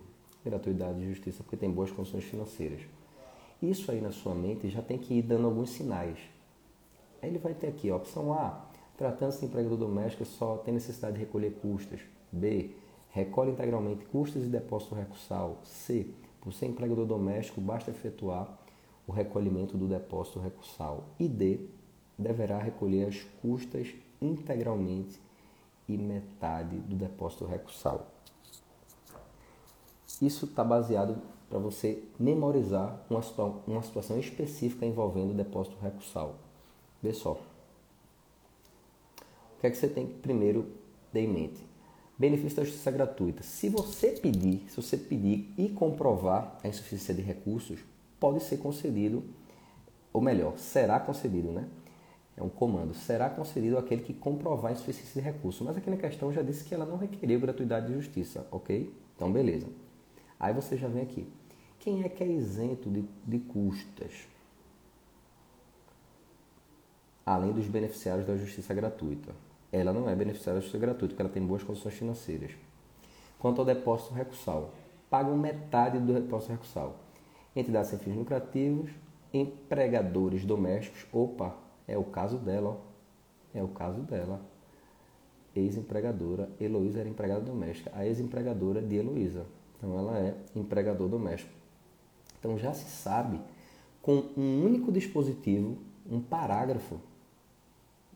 gratuidade 0.44 1.00
de 1.00 1.08
justiça 1.08 1.44
porque 1.44 1.58
tem 1.58 1.72
boas 1.72 1.92
condições 1.92 2.24
financeiras. 2.24 2.82
Isso 3.62 3.92
aí 3.92 4.02
na 4.02 4.12
sua 4.12 4.34
mente 4.34 4.70
já 4.70 4.82
tem 4.82 4.98
que 4.98 5.14
ir 5.14 5.22
dando 5.22 5.46
alguns 5.46 5.70
sinais. 5.70 6.18
Aí 7.22 7.30
ele 7.30 7.38
vai 7.38 7.54
ter 7.54 7.68
aqui, 7.68 7.90
a 7.90 7.96
opção 7.96 8.34
A, 8.34 8.66
tratando-se 8.98 9.40
de 9.40 9.46
empregador 9.46 9.78
doméstico, 9.78 10.26
só 10.26 10.58
tem 10.58 10.74
necessidade 10.74 11.14
de 11.14 11.20
recolher 11.20 11.52
custas. 11.62 12.02
B, 12.32 12.72
recolhe 13.10 13.52
integralmente 13.52 14.06
custas 14.06 14.44
e 14.44 14.48
depósito 14.48 14.96
recursal. 14.96 15.60
C, 15.64 16.08
por 16.40 16.52
ser 16.54 16.66
empregador 16.66 17.06
doméstico, 17.06 17.62
basta 17.62 17.92
efetuar 17.92 18.58
o 19.06 19.12
recolhimento 19.12 19.78
do 19.78 19.88
depósito 19.88 20.40
recursal. 20.40 21.06
E 21.20 21.28
D, 21.28 21.60
deverá 22.18 22.58
recolher 22.58 23.08
as 23.08 23.22
custas 23.42 23.94
integralmente 24.22 25.20
e 25.88 25.98
metade 25.98 26.78
do 26.78 26.96
depósito 26.96 27.46
recursal. 27.46 28.11
Isso 30.22 30.46
está 30.46 30.64
baseado 30.64 31.18
para 31.50 31.60
você 31.60 32.04
memorizar 32.18 33.04
uma, 33.10 33.22
situa 33.22 33.62
uma 33.68 33.82
situação 33.82 34.20
específica 34.20 34.86
envolvendo 34.86 35.32
o 35.32 35.34
depósito 35.34 35.76
recursal. 35.82 36.36
Vê 37.02 37.14
só. 37.14 37.34
O 37.34 37.40
que 39.60 39.68
é 39.68 39.70
que 39.70 39.78
você 39.78 39.88
tem 39.88 40.08
que 40.08 40.14
primeiro 40.14 40.68
ter 41.12 41.22
em 41.22 41.28
mente? 41.28 41.66
Benefício 42.18 42.58
da 42.58 42.64
justiça 42.64 42.92
gratuita. 42.92 43.44
Se 43.44 43.68
você 43.68 44.12
pedir, 44.12 44.64
se 44.70 44.76
você 44.76 44.96
pedir 44.96 45.52
e 45.58 45.70
comprovar 45.70 46.58
a 46.64 46.68
insuficiência 46.68 47.14
de 47.14 47.22
recursos, 47.22 47.80
pode 48.20 48.42
ser 48.44 48.58
concedido, 48.58 49.24
ou 50.14 50.22
melhor, 50.22 50.58
será 50.58 51.00
concedido, 51.00 51.52
né? 51.52 51.68
É 52.38 52.44
um 52.44 52.50
comando. 52.50 52.94
Será 52.94 53.30
concedido 53.30 53.78
aquele 53.78 54.04
que 54.04 54.14
comprovar 54.14 54.72
a 54.72 54.74
insuficiência 54.74 55.22
de 55.22 55.28
recursos. 55.28 55.66
Mas 55.66 55.76
aqui 55.76 55.90
na 55.90 55.98
questão 55.98 56.32
já 56.32 56.42
disse 56.42 56.64
que 56.64 56.74
ela 56.74 56.86
não 56.86 56.98
requeriu 56.98 57.40
gratuidade 57.40 57.88
de 57.88 57.94
justiça, 57.94 58.48
ok? 58.52 58.94
Então, 59.16 59.32
beleza. 59.32 59.68
Aí 60.42 60.56
você 60.56 60.76
já 60.76 60.88
vem 60.88 61.04
aqui. 61.04 61.32
Quem 61.78 62.04
é 62.04 62.10
que 62.10 62.24
é 62.24 62.28
isento 62.28 62.90
de, 62.90 63.06
de 63.28 63.38
custas? 63.38 64.28
Além 67.24 67.52
dos 67.54 67.68
beneficiários 67.68 68.26
da 68.26 68.36
justiça 68.36 68.74
gratuita. 68.74 69.36
Ela 69.72 69.94
não 69.94 70.10
é 70.10 70.16
beneficiária 70.16 70.56
da 70.56 70.62
justiça 70.62 70.80
gratuita, 70.84 71.10
porque 71.14 71.22
ela 71.22 71.32
tem 71.32 71.46
boas 71.46 71.62
condições 71.62 71.94
financeiras. 71.94 72.54
Quanto 73.38 73.60
ao 73.62 73.66
depósito 73.66 74.16
recursal, 74.16 74.74
pagam 75.12 75.38
metade 75.38 76.00
do 76.00 76.12
depósito 76.12 76.54
recursal. 76.54 76.96
Entidades 77.56 77.92
sem 77.92 78.00
fins 78.00 78.16
lucrativos, 78.16 78.90
empregadores 79.32 80.44
domésticos. 80.44 81.06
Opa, 81.14 81.56
é 81.88 81.96
o 82.00 82.04
caso 82.04 82.40
dela, 82.40 82.70
ó. 82.70 82.92
É 83.54 83.62
o 83.62 83.68
caso 83.68 84.02
dela. 84.02 84.42
Ex-empregadora. 85.56 86.50
Heloísa 86.60 87.02
era 87.02 87.10
empregada 87.10 87.42
doméstica. 87.42 87.92
A 87.94 88.08
ex-empregadora 88.08 88.82
de 88.82 88.96
Heloísa. 88.96 89.46
Então 89.82 89.98
ela 89.98 90.20
é 90.20 90.36
empregador 90.56 91.10
doméstico. 91.10 91.52
Então 92.40 92.58
já 92.58 92.72
se 92.72 92.86
sabe 92.86 93.42
com 94.00 94.24
um 94.38 94.64
único 94.64 94.92
dispositivo, 94.92 95.78
um 96.10 96.22
parágrafo 96.22 97.00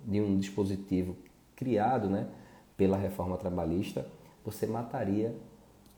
de 0.05 0.21
um 0.21 0.37
dispositivo 0.37 1.15
criado 1.55 2.07
né, 2.07 2.29
pela 2.77 2.97
reforma 2.97 3.35
trabalhista, 3.37 4.07
você 4.43 4.67
mataria 4.67 5.35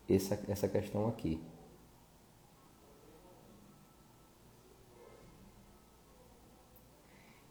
essa, 0.08 0.40
essa 0.48 0.66
questão 0.66 1.06
aqui. 1.06 1.38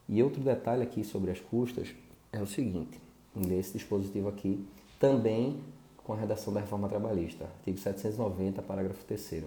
E 0.09 0.23
outro 0.23 0.41
detalhe 0.41 0.81
aqui 0.81 1.03
sobre 1.03 1.31
as 1.31 1.39
custas 1.39 1.93
é 2.31 2.41
o 2.41 2.47
seguinte, 2.47 2.99
nesse 3.35 3.73
dispositivo 3.73 4.29
aqui, 4.29 4.65
também 4.99 5.61
com 6.07 6.13
a 6.13 6.15
redação 6.15 6.53
da 6.53 6.61
reforma 6.61 6.87
trabalhista, 6.87 7.43
artigo 7.43 7.77
790, 7.77 8.61
parágrafo 8.61 9.03
3 9.03 9.43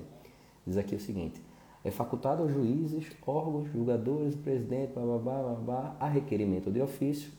Diz 0.66 0.76
aqui 0.76 0.94
o 0.94 1.00
seguinte: 1.00 1.40
é 1.82 1.90
facultado 1.90 2.42
aos 2.42 2.52
juízes, 2.52 3.06
órgãos, 3.26 3.72
julgadores, 3.72 4.36
presidente, 4.36 4.92
blá, 4.92 5.02
blá, 5.02 5.18
blá, 5.18 5.54
blá, 5.54 5.96
a 5.98 6.06
requerimento 6.06 6.70
de 6.70 6.82
ofício, 6.82 7.32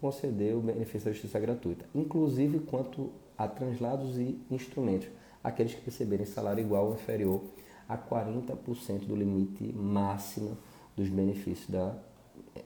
conceder 0.00 0.56
o 0.56 0.62
benefício 0.62 1.04
da 1.04 1.12
justiça 1.12 1.38
gratuita, 1.38 1.84
inclusive 1.94 2.60
quanto 2.60 3.12
a 3.36 3.46
translados 3.46 4.16
e 4.16 4.40
instrumentos, 4.50 5.08
aqueles 5.42 5.74
que 5.74 5.84
receberem 5.84 6.24
salário 6.24 6.62
igual 6.62 6.86
ou 6.86 6.94
inferior 6.94 7.42
a 7.86 7.98
40% 7.98 9.00
do 9.00 9.14
limite 9.14 9.74
máximo 9.74 10.56
dos 10.96 11.10
benefícios 11.10 11.68
da, 11.68 11.94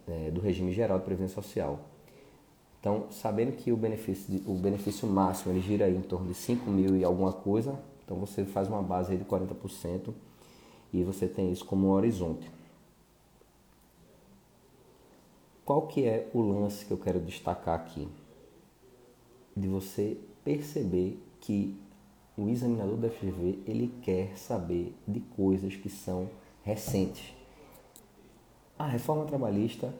é, 0.06 0.30
do 0.30 0.40
regime 0.40 0.70
geral 0.70 1.00
de 1.00 1.04
previdência 1.04 1.34
social. 1.34 1.80
Então, 2.80 3.06
sabendo 3.10 3.52
que 3.52 3.72
o 3.72 3.76
benefício, 3.76 4.40
o 4.46 4.54
benefício 4.54 5.08
máximo 5.08 5.52
ele 5.52 5.60
gira 5.60 5.86
aí 5.86 5.96
em 5.96 6.02
torno 6.02 6.28
de 6.28 6.34
5 6.34 6.70
mil 6.70 6.96
e 6.96 7.04
alguma 7.04 7.32
coisa, 7.32 7.78
então 8.04 8.16
você 8.16 8.44
faz 8.44 8.68
uma 8.68 8.82
base 8.82 9.12
aí 9.12 9.18
de 9.18 9.24
40% 9.24 10.14
e 10.92 11.02
você 11.02 11.26
tem 11.26 11.50
isso 11.50 11.64
como 11.64 11.88
um 11.88 11.90
horizonte. 11.90 12.50
Qual 15.64 15.86
que 15.86 16.06
é 16.06 16.30
o 16.32 16.40
lance 16.40 16.86
que 16.86 16.90
eu 16.92 16.96
quero 16.96 17.20
destacar 17.20 17.74
aqui? 17.74 18.08
De 19.54 19.68
você 19.68 20.16
perceber 20.42 21.20
que 21.40 21.76
o 22.36 22.48
examinador 22.48 22.96
da 22.96 23.10
FGV 23.10 23.58
ele 23.66 23.92
quer 24.00 24.38
saber 24.38 24.94
de 25.06 25.20
coisas 25.20 25.74
que 25.74 25.90
são 25.90 26.30
recentes. 26.62 27.34
A 28.78 28.86
reforma 28.86 29.26
trabalhista 29.26 29.92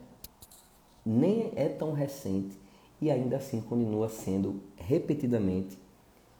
nem 1.04 1.52
é 1.56 1.68
tão 1.68 1.92
recente 1.92 2.56
e 3.00 3.10
ainda 3.10 3.36
assim 3.36 3.60
continua 3.60 4.08
sendo 4.08 4.60
repetidamente 4.76 5.78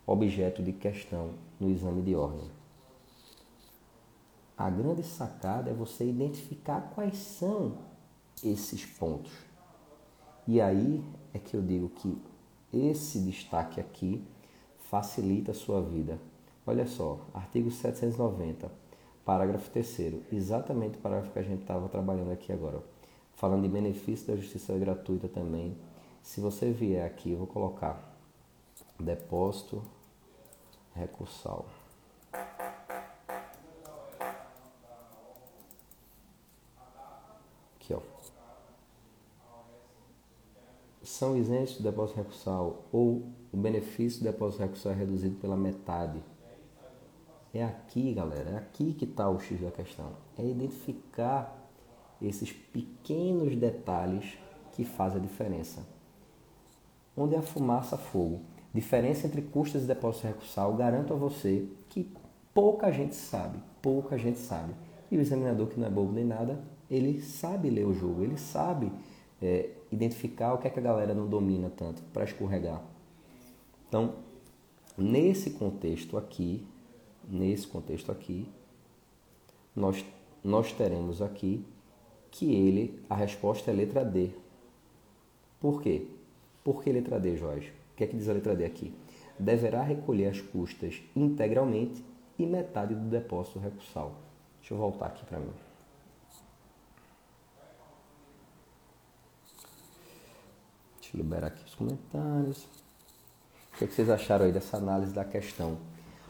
objeto 0.07 0.63
de 0.63 0.73
questão 0.73 1.31
no 1.61 1.71
exame 1.71 2.03
de 2.03 2.15
ordem. 2.15 2.51
A 4.57 4.69
grande 4.69 5.03
sacada 5.05 5.71
é 5.71 5.75
você 5.75 6.05
identificar 6.05 6.91
quais 6.95 7.17
são 7.17 7.79
esses 8.43 8.85
pontos. 8.85 9.31
E 10.47 10.61
aí 10.61 11.05
é 11.33 11.39
que 11.39 11.55
eu 11.55 11.63
digo 11.63 11.89
que 11.91 12.17
esse 12.73 13.21
destaque 13.21 13.81
aqui 13.81 14.25
facilita 14.91 15.53
a 15.53 15.55
sua 15.55 15.81
vida. 15.83 16.19
Olha 16.67 16.87
só, 16.87 17.21
artigo 17.33 17.71
790, 17.71 18.71
parágrafo 19.25 19.71
3 19.71 20.33
exatamente 20.33 20.99
o 20.99 21.01
parágrafo 21.01 21.33
que 21.33 21.39
a 21.39 21.43
gente 21.43 21.61
estava 21.61 21.89
trabalhando 21.89 22.33
aqui 22.33 22.53
agora. 22.53 22.83
Falando 23.35 23.63
de 23.63 23.69
benefício 23.69 24.27
da 24.27 24.37
justiça 24.37 24.77
gratuita 24.77 25.29
também, 25.29 25.77
se 26.23 26.41
você 26.41 26.71
vier 26.71 27.07
aqui, 27.07 27.35
vou 27.35 27.47
colocar 27.47 28.09
depósito 28.99 29.83
recursal. 30.95 31.67
Aqui, 37.77 37.95
ó. 37.95 38.01
São 41.03 41.37
isentos 41.37 41.77
do 41.77 41.83
depósito 41.83 42.19
recursal 42.19 42.85
ou 42.93 43.23
o 43.53 43.57
benefício 43.57 44.21
do 44.21 44.25
depósito 44.25 44.63
recursal 44.63 44.93
é 44.93 44.95
reduzido 44.97 45.37
pela 45.37 45.57
metade. 45.57 46.23
É 47.55 47.65
aqui, 47.65 48.13
galera, 48.13 48.51
é 48.51 48.57
aqui 48.59 48.93
que 48.93 49.07
está 49.07 49.29
o 49.31 49.41
X 49.41 49.61
da 49.61 49.71
questão. 49.71 50.13
É 50.37 50.45
identificar 50.45 51.57
esses 52.21 52.53
pequenos 52.53 53.57
detalhes 53.57 54.39
que 54.73 54.85
fazem 54.85 55.19
a 55.19 55.23
diferença 55.23 55.98
onde 57.19 57.37
a 57.37 57.43
fumaça 57.43 57.97
fogo. 57.97 58.41
Diferença 58.73 59.27
entre 59.27 59.43
custas 59.43 59.85
e 59.85 59.87
depósito 59.87 60.27
recursal, 60.27 60.75
garanto 60.75 61.13
a 61.13 61.17
você 61.17 61.67
que 61.89 62.11
pouca 62.55 62.91
gente 62.91 63.15
sabe, 63.15 63.59
pouca 63.81 64.19
gente 64.19 64.39
sabe. 64.39 64.75
E 65.11 65.17
o 65.17 65.21
examinador, 65.21 65.69
que 65.69 65.81
não 65.81 65.87
é 65.87 65.91
bobo 65.91 66.13
nem 66.13 66.25
nada, 66.25 66.61
ele 66.91 67.21
sabe 67.21 67.71
ler 67.71 67.87
o 67.87 67.95
jogo, 67.95 68.23
ele 68.23 68.37
sabe 68.37 68.93
é, 69.41 69.71
identificar 69.91 70.55
o 70.55 70.59
que, 70.59 70.67
é 70.67 70.71
que 70.71 70.79
a 70.79 70.83
galera 70.83 71.15
não 71.15 71.27
domina 71.27 71.71
tanto 71.71 72.03
para 72.13 72.25
escorregar. 72.25 72.83
Então, 73.89 74.15
nesse 74.97 75.51
contexto 75.51 76.17
aqui, 76.17 76.67
nesse 77.27 77.67
contexto 77.67 78.13
aqui, 78.13 78.49
nós, 79.75 80.05
nós 80.43 80.73
teremos 80.73 81.23
aqui 81.23 81.65
que 82.31 82.55
ele, 82.55 83.03
a 83.09 83.15
resposta 83.15 83.71
é 83.71 83.75
letra 83.75 84.05
D. 84.05 84.31
Por 85.61 85.81
quê? 85.81 86.07
Por 86.69 86.83
que 86.83 86.93
letra 86.93 87.19
D, 87.19 87.35
Jorge? 87.35 87.73
O 87.93 87.97
que 87.97 88.05
é 88.05 88.07
que 88.07 88.15
diz 88.15 88.29
a 88.29 88.35
letra 88.35 88.55
D 88.55 88.63
aqui? 88.63 88.95
Deverá 89.39 89.83
recolher 89.83 90.27
as 90.27 90.39
custas 90.39 91.03
integralmente 91.17 92.05
e 92.39 92.45
metade 92.45 92.95
do 92.95 93.09
depósito 93.09 93.59
recursal. 93.59 94.17
Deixa 94.61 94.75
eu 94.75 94.79
voltar 94.79 95.07
aqui 95.07 95.25
para 95.25 95.39
mim. 95.39 95.51
Deixa 101.01 101.17
eu 101.17 101.23
liberar 101.23 101.47
aqui 101.47 101.65
os 101.65 101.75
comentários. 101.75 102.65
O 103.73 103.79
que, 103.79 103.85
é 103.85 103.87
que 103.87 103.95
vocês 103.95 104.11
acharam 104.11 104.45
aí 104.45 104.53
dessa 104.53 104.77
análise 104.77 105.15
da 105.15 105.25
questão? 105.25 105.79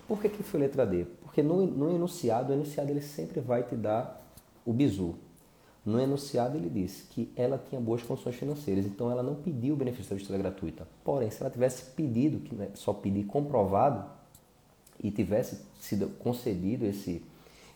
Por 0.07 0.20
que, 0.20 0.29
que 0.29 0.44
foi 0.44 0.61
letra 0.61 0.87
D? 0.87 1.05
Porque 1.20 1.42
no, 1.42 1.66
no 1.66 1.92
enunciado, 1.92 2.53
o 2.53 2.55
enunciado 2.55 2.92
ele 2.92 3.03
sempre 3.03 3.40
vai 3.40 3.64
te 3.64 3.74
dar 3.74 4.24
o 4.64 4.72
bizu. 4.72 5.16
No 5.88 5.98
enunciado 5.98 6.59
ele 6.59 6.68
disse 6.68 7.05
que 7.05 7.33
ela 7.35 7.57
tinha 7.57 7.81
boas 7.81 8.03
condições 8.03 8.35
financeiras, 8.35 8.85
então 8.85 9.11
ela 9.11 9.22
não 9.22 9.35
pediu 9.35 9.72
o 9.72 9.77
benefício 9.79 10.11
da 10.11 10.16
vistoria 10.16 10.42
gratuita. 10.42 10.87
Porém, 11.03 11.31
se 11.31 11.40
ela 11.40 11.48
tivesse 11.48 11.83
pedido, 11.92 12.40
que 12.40 12.55
é 12.61 12.68
só 12.74 12.92
pedir 12.92 13.24
comprovado, 13.24 14.05
e 15.03 15.11
tivesse 15.11 15.62
sido 15.81 16.09
concedido 16.18 16.85
esse, 16.85 17.24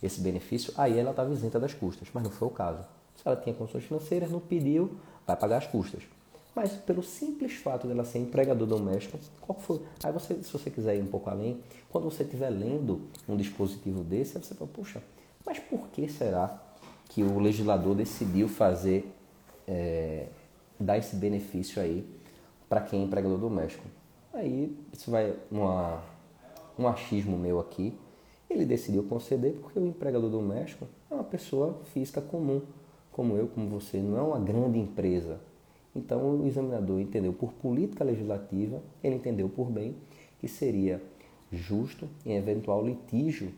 esse 0.03 0.21
benefício, 0.21 0.75
aí 0.77 0.99
ela 0.99 1.13
estava 1.13 1.33
isenta 1.33 1.59
das 1.59 1.73
custas, 1.73 2.09
mas 2.13 2.23
não 2.23 2.31
foi 2.31 2.49
o 2.49 2.51
caso. 2.51 2.85
Se 3.17 3.23
ela 3.25 3.35
tinha 3.35 3.55
condições 3.55 3.85
financeiras, 3.85 4.31
não 4.31 4.41
pediu, 4.41 4.95
vai 5.27 5.35
pagar 5.35 5.57
as 5.57 5.67
custas. 5.67 6.03
Mas 6.55 6.73
pelo 6.73 7.03
simples 7.03 7.55
fato 7.55 7.87
dela 7.87 8.05
ser 8.05 8.19
empregador 8.19 8.69
doméstico, 8.69 9.19
qual 9.41 9.59
foi? 9.59 9.81
Aí 10.05 10.13
você, 10.13 10.35
se 10.35 10.53
você 10.53 10.71
quiser 10.71 10.99
ir 10.99 11.03
um 11.03 11.07
pouco 11.07 11.31
além, 11.31 11.63
quando 11.89 12.05
você 12.05 12.25
estiver 12.25 12.51
lendo 12.51 13.09
um 13.27 13.39
dispositivo 13.39 14.05
desse, 14.05 14.39
você 14.39 14.55
fala, 14.55 14.69
puxa, 14.71 15.03
mas 15.47 15.59
por 15.59 15.89
que 15.89 16.07
será 16.11 16.61
que 17.13 17.23
o 17.23 17.39
legislador 17.39 17.95
decidiu 17.95 18.49
fazer, 18.49 19.13
é, 19.67 20.27
dar 20.79 20.99
esse 20.99 21.17
benefício 21.17 21.81
aí 21.81 22.05
para 22.69 22.81
quem 22.81 23.01
é 23.01 23.05
empregador 23.05 23.39
doméstico? 23.39 23.85
Aí 24.33 24.77
isso 24.93 25.11
vai 25.11 25.35
uma, 25.51 26.03
um 26.79 26.89
achismo 26.89 27.37
meu 27.37 27.61
aqui. 27.61 27.97
Ele 28.49 28.65
decidiu 28.65 29.03
conceder 29.05 29.55
porque 29.55 29.79
o 29.79 29.87
empregador 29.87 30.31
doméstico 30.31 30.87
é 31.11 31.15
uma 31.15 31.25
pessoa 31.25 31.81
física 31.93 32.21
comum, 32.21 32.63
como 33.11 33.37
eu, 33.37 33.47
como 33.49 33.69
você, 33.69 33.99
não 33.99 34.19
é 34.19 34.23
uma 34.23 34.39
grande 34.39 34.79
empresa 34.79 35.39
então 35.95 36.41
o 36.41 36.47
examinador 36.47 37.01
entendeu 37.01 37.33
por 37.33 37.53
política 37.53 38.03
legislativa, 38.03 38.83
ele 39.05 39.17
entendeu 39.17 39.49
por 39.49 39.71
bem 39.71 39.95
que 40.39 40.49
seria 40.49 41.03
justo 41.51 42.09
em 42.25 42.37
eventual 42.37 42.85
litígio 42.85 43.53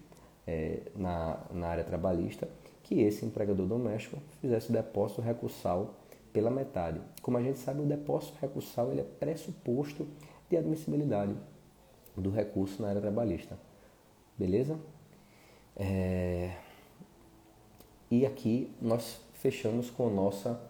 é, 0.47 0.81
na, 0.97 1.39
na 1.53 1.69
área 1.69 1.85
trabalhista 1.85 2.49
que 2.85 3.01
esse 3.01 3.25
empregador 3.25 3.67
doméstico 3.67 4.19
fizesse 4.41 4.71
o 4.71 4.73
depósito 4.73 5.21
recursal 5.21 5.95
pela 6.33 6.51
metade. 6.51 7.01
Como 7.23 7.37
a 7.37 7.43
gente 7.43 7.59
sabe, 7.59 7.81
o 7.81 7.87
depósito 7.87 8.39
recursal 8.41 8.91
ele 8.93 9.01
é 9.01 9.05
pressuposto 9.05 10.07
de 10.49 10.57
admissibilidade 10.57 11.35
do 12.17 12.31
recurso 12.31 12.81
na 12.81 12.89
área 12.89 13.01
trabalhista. 13.01 13.59
Beleza? 14.39 14.79
É... 15.77 16.57
E 18.11 18.25
aqui 18.25 18.73
nós 18.81 19.21
fechamos 19.33 19.91
com 19.91 20.09
nossa 20.11 20.61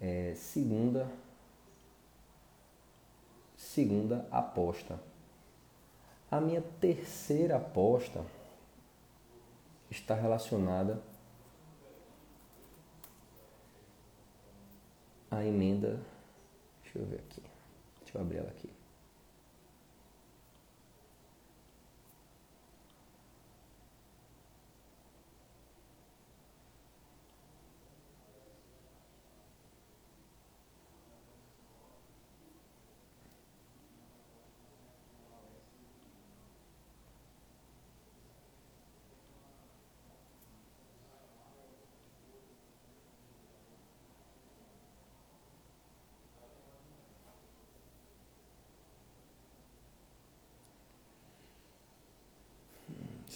é, 0.00 0.34
segunda 0.36 1.10
segunda 3.56 4.26
aposta. 4.30 5.00
A 6.30 6.40
minha 6.40 6.62
terceira 6.80 7.56
aposta 7.56 8.24
está 9.90 10.14
relacionada 10.14 11.02
à 15.30 15.44
emenda. 15.44 15.98
Deixa 16.82 16.98
eu 16.98 17.06
ver 17.06 17.16
aqui. 17.18 17.42
Deixa 18.00 18.18
eu 18.18 18.22
abrir 18.22 18.38
ela 18.38 18.48
aqui. 18.48 18.70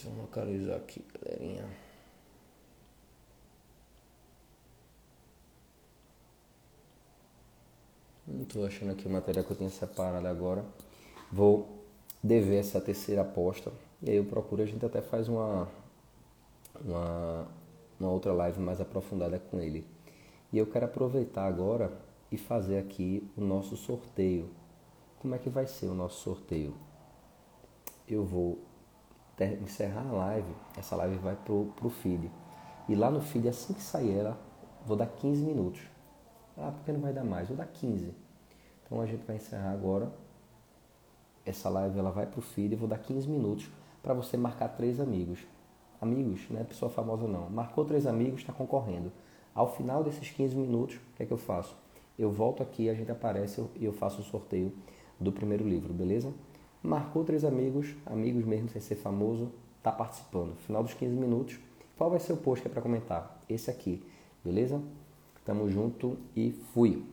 Deixa 0.02 0.16
eu 0.18 0.20
localizar 0.20 0.76
aqui, 0.76 1.04
galerinha. 1.14 1.64
Não 8.26 8.42
estou 8.42 8.66
achando 8.66 8.90
aqui 8.90 9.06
o 9.06 9.10
material 9.10 9.44
que 9.44 9.52
eu 9.52 9.56
tenho 9.56 9.70
separado 9.70 10.26
agora. 10.26 10.64
Vou 11.30 11.84
dever 12.20 12.58
essa 12.58 12.80
terceira 12.80 13.22
aposta. 13.22 13.72
E 14.02 14.10
aí 14.10 14.16
eu 14.16 14.24
procuro, 14.24 14.62
a 14.62 14.66
gente 14.66 14.84
até 14.84 15.00
faz 15.00 15.28
uma, 15.28 15.68
uma, 16.84 17.46
uma 18.00 18.10
outra 18.10 18.32
live 18.32 18.58
mais 18.58 18.80
aprofundada 18.80 19.38
com 19.38 19.60
ele. 19.60 19.86
E 20.52 20.58
eu 20.58 20.66
quero 20.66 20.86
aproveitar 20.86 21.46
agora 21.46 21.92
e 22.28 22.36
fazer 22.36 22.78
aqui 22.78 23.30
o 23.36 23.40
nosso 23.40 23.76
sorteio. 23.76 24.50
Como 25.20 25.32
é 25.36 25.38
que 25.38 25.48
vai 25.48 25.68
ser 25.68 25.86
o 25.86 25.94
nosso 25.94 26.20
sorteio? 26.22 26.74
Eu 28.08 28.24
vou 28.24 28.58
encerrar 29.40 30.06
a 30.08 30.12
live, 30.12 30.54
essa 30.76 30.94
live 30.96 31.16
vai 31.16 31.36
pro, 31.36 31.72
pro 31.76 31.90
feed. 31.90 32.30
E 32.88 32.94
lá 32.94 33.10
no 33.10 33.20
feed, 33.20 33.48
assim 33.48 33.72
que 33.74 33.82
sair 33.82 34.18
ela, 34.18 34.38
vou 34.84 34.96
dar 34.96 35.06
15 35.06 35.42
minutos. 35.42 35.80
Ah, 36.56 36.72
porque 36.72 36.92
não 36.92 37.00
vai 37.00 37.12
dar 37.12 37.24
mais? 37.24 37.48
Vou 37.48 37.56
dar 37.56 37.66
15. 37.66 38.14
Então 38.84 39.00
a 39.00 39.06
gente 39.06 39.24
vai 39.24 39.36
encerrar 39.36 39.72
agora. 39.72 40.12
Essa 41.44 41.68
live 41.68 41.98
ela 41.98 42.10
vai 42.10 42.26
pro 42.26 42.40
feed 42.40 42.74
e 42.74 42.76
vou 42.76 42.88
dar 42.88 42.98
15 42.98 43.28
minutos 43.28 43.68
para 44.02 44.14
você 44.14 44.36
marcar 44.36 44.68
três 44.68 45.00
amigos. 45.00 45.40
Amigos, 46.00 46.48
não 46.50 46.60
é 46.60 46.64
pessoa 46.64 46.90
famosa 46.90 47.26
não. 47.26 47.48
Marcou 47.48 47.84
três 47.84 48.06
amigos, 48.06 48.40
está 48.40 48.52
concorrendo. 48.52 49.12
Ao 49.54 49.72
final 49.72 50.02
desses 50.02 50.30
15 50.30 50.56
minutos, 50.56 50.96
o 50.96 51.16
que 51.16 51.22
é 51.22 51.26
que 51.26 51.32
eu 51.32 51.38
faço? 51.38 51.76
Eu 52.18 52.30
volto 52.30 52.62
aqui, 52.62 52.90
a 52.90 52.94
gente 52.94 53.10
aparece 53.10 53.64
e 53.76 53.84
eu 53.84 53.92
faço 53.92 54.20
o 54.20 54.24
sorteio 54.24 54.72
do 55.18 55.32
primeiro 55.32 55.66
livro, 55.66 55.92
beleza? 55.92 56.32
Marcou 56.82 57.22
três 57.22 57.44
amigos, 57.44 57.94
amigos 58.04 58.44
mesmo 58.44 58.68
sem 58.68 58.82
ser 58.82 58.96
famoso, 58.96 59.52
tá 59.82 59.92
participando. 59.92 60.56
Final 60.66 60.82
dos 60.82 60.94
15 60.94 61.14
minutos, 61.14 61.60
qual 61.96 62.10
vai 62.10 62.18
ser 62.18 62.32
o 62.32 62.36
post 62.36 62.60
que 62.60 62.68
é 62.68 62.70
para 62.72 62.82
comentar? 62.82 63.40
Esse 63.48 63.70
aqui, 63.70 64.02
beleza? 64.44 64.82
Tamo 65.44 65.70
junto 65.70 66.18
e 66.34 66.50
fui! 66.74 67.04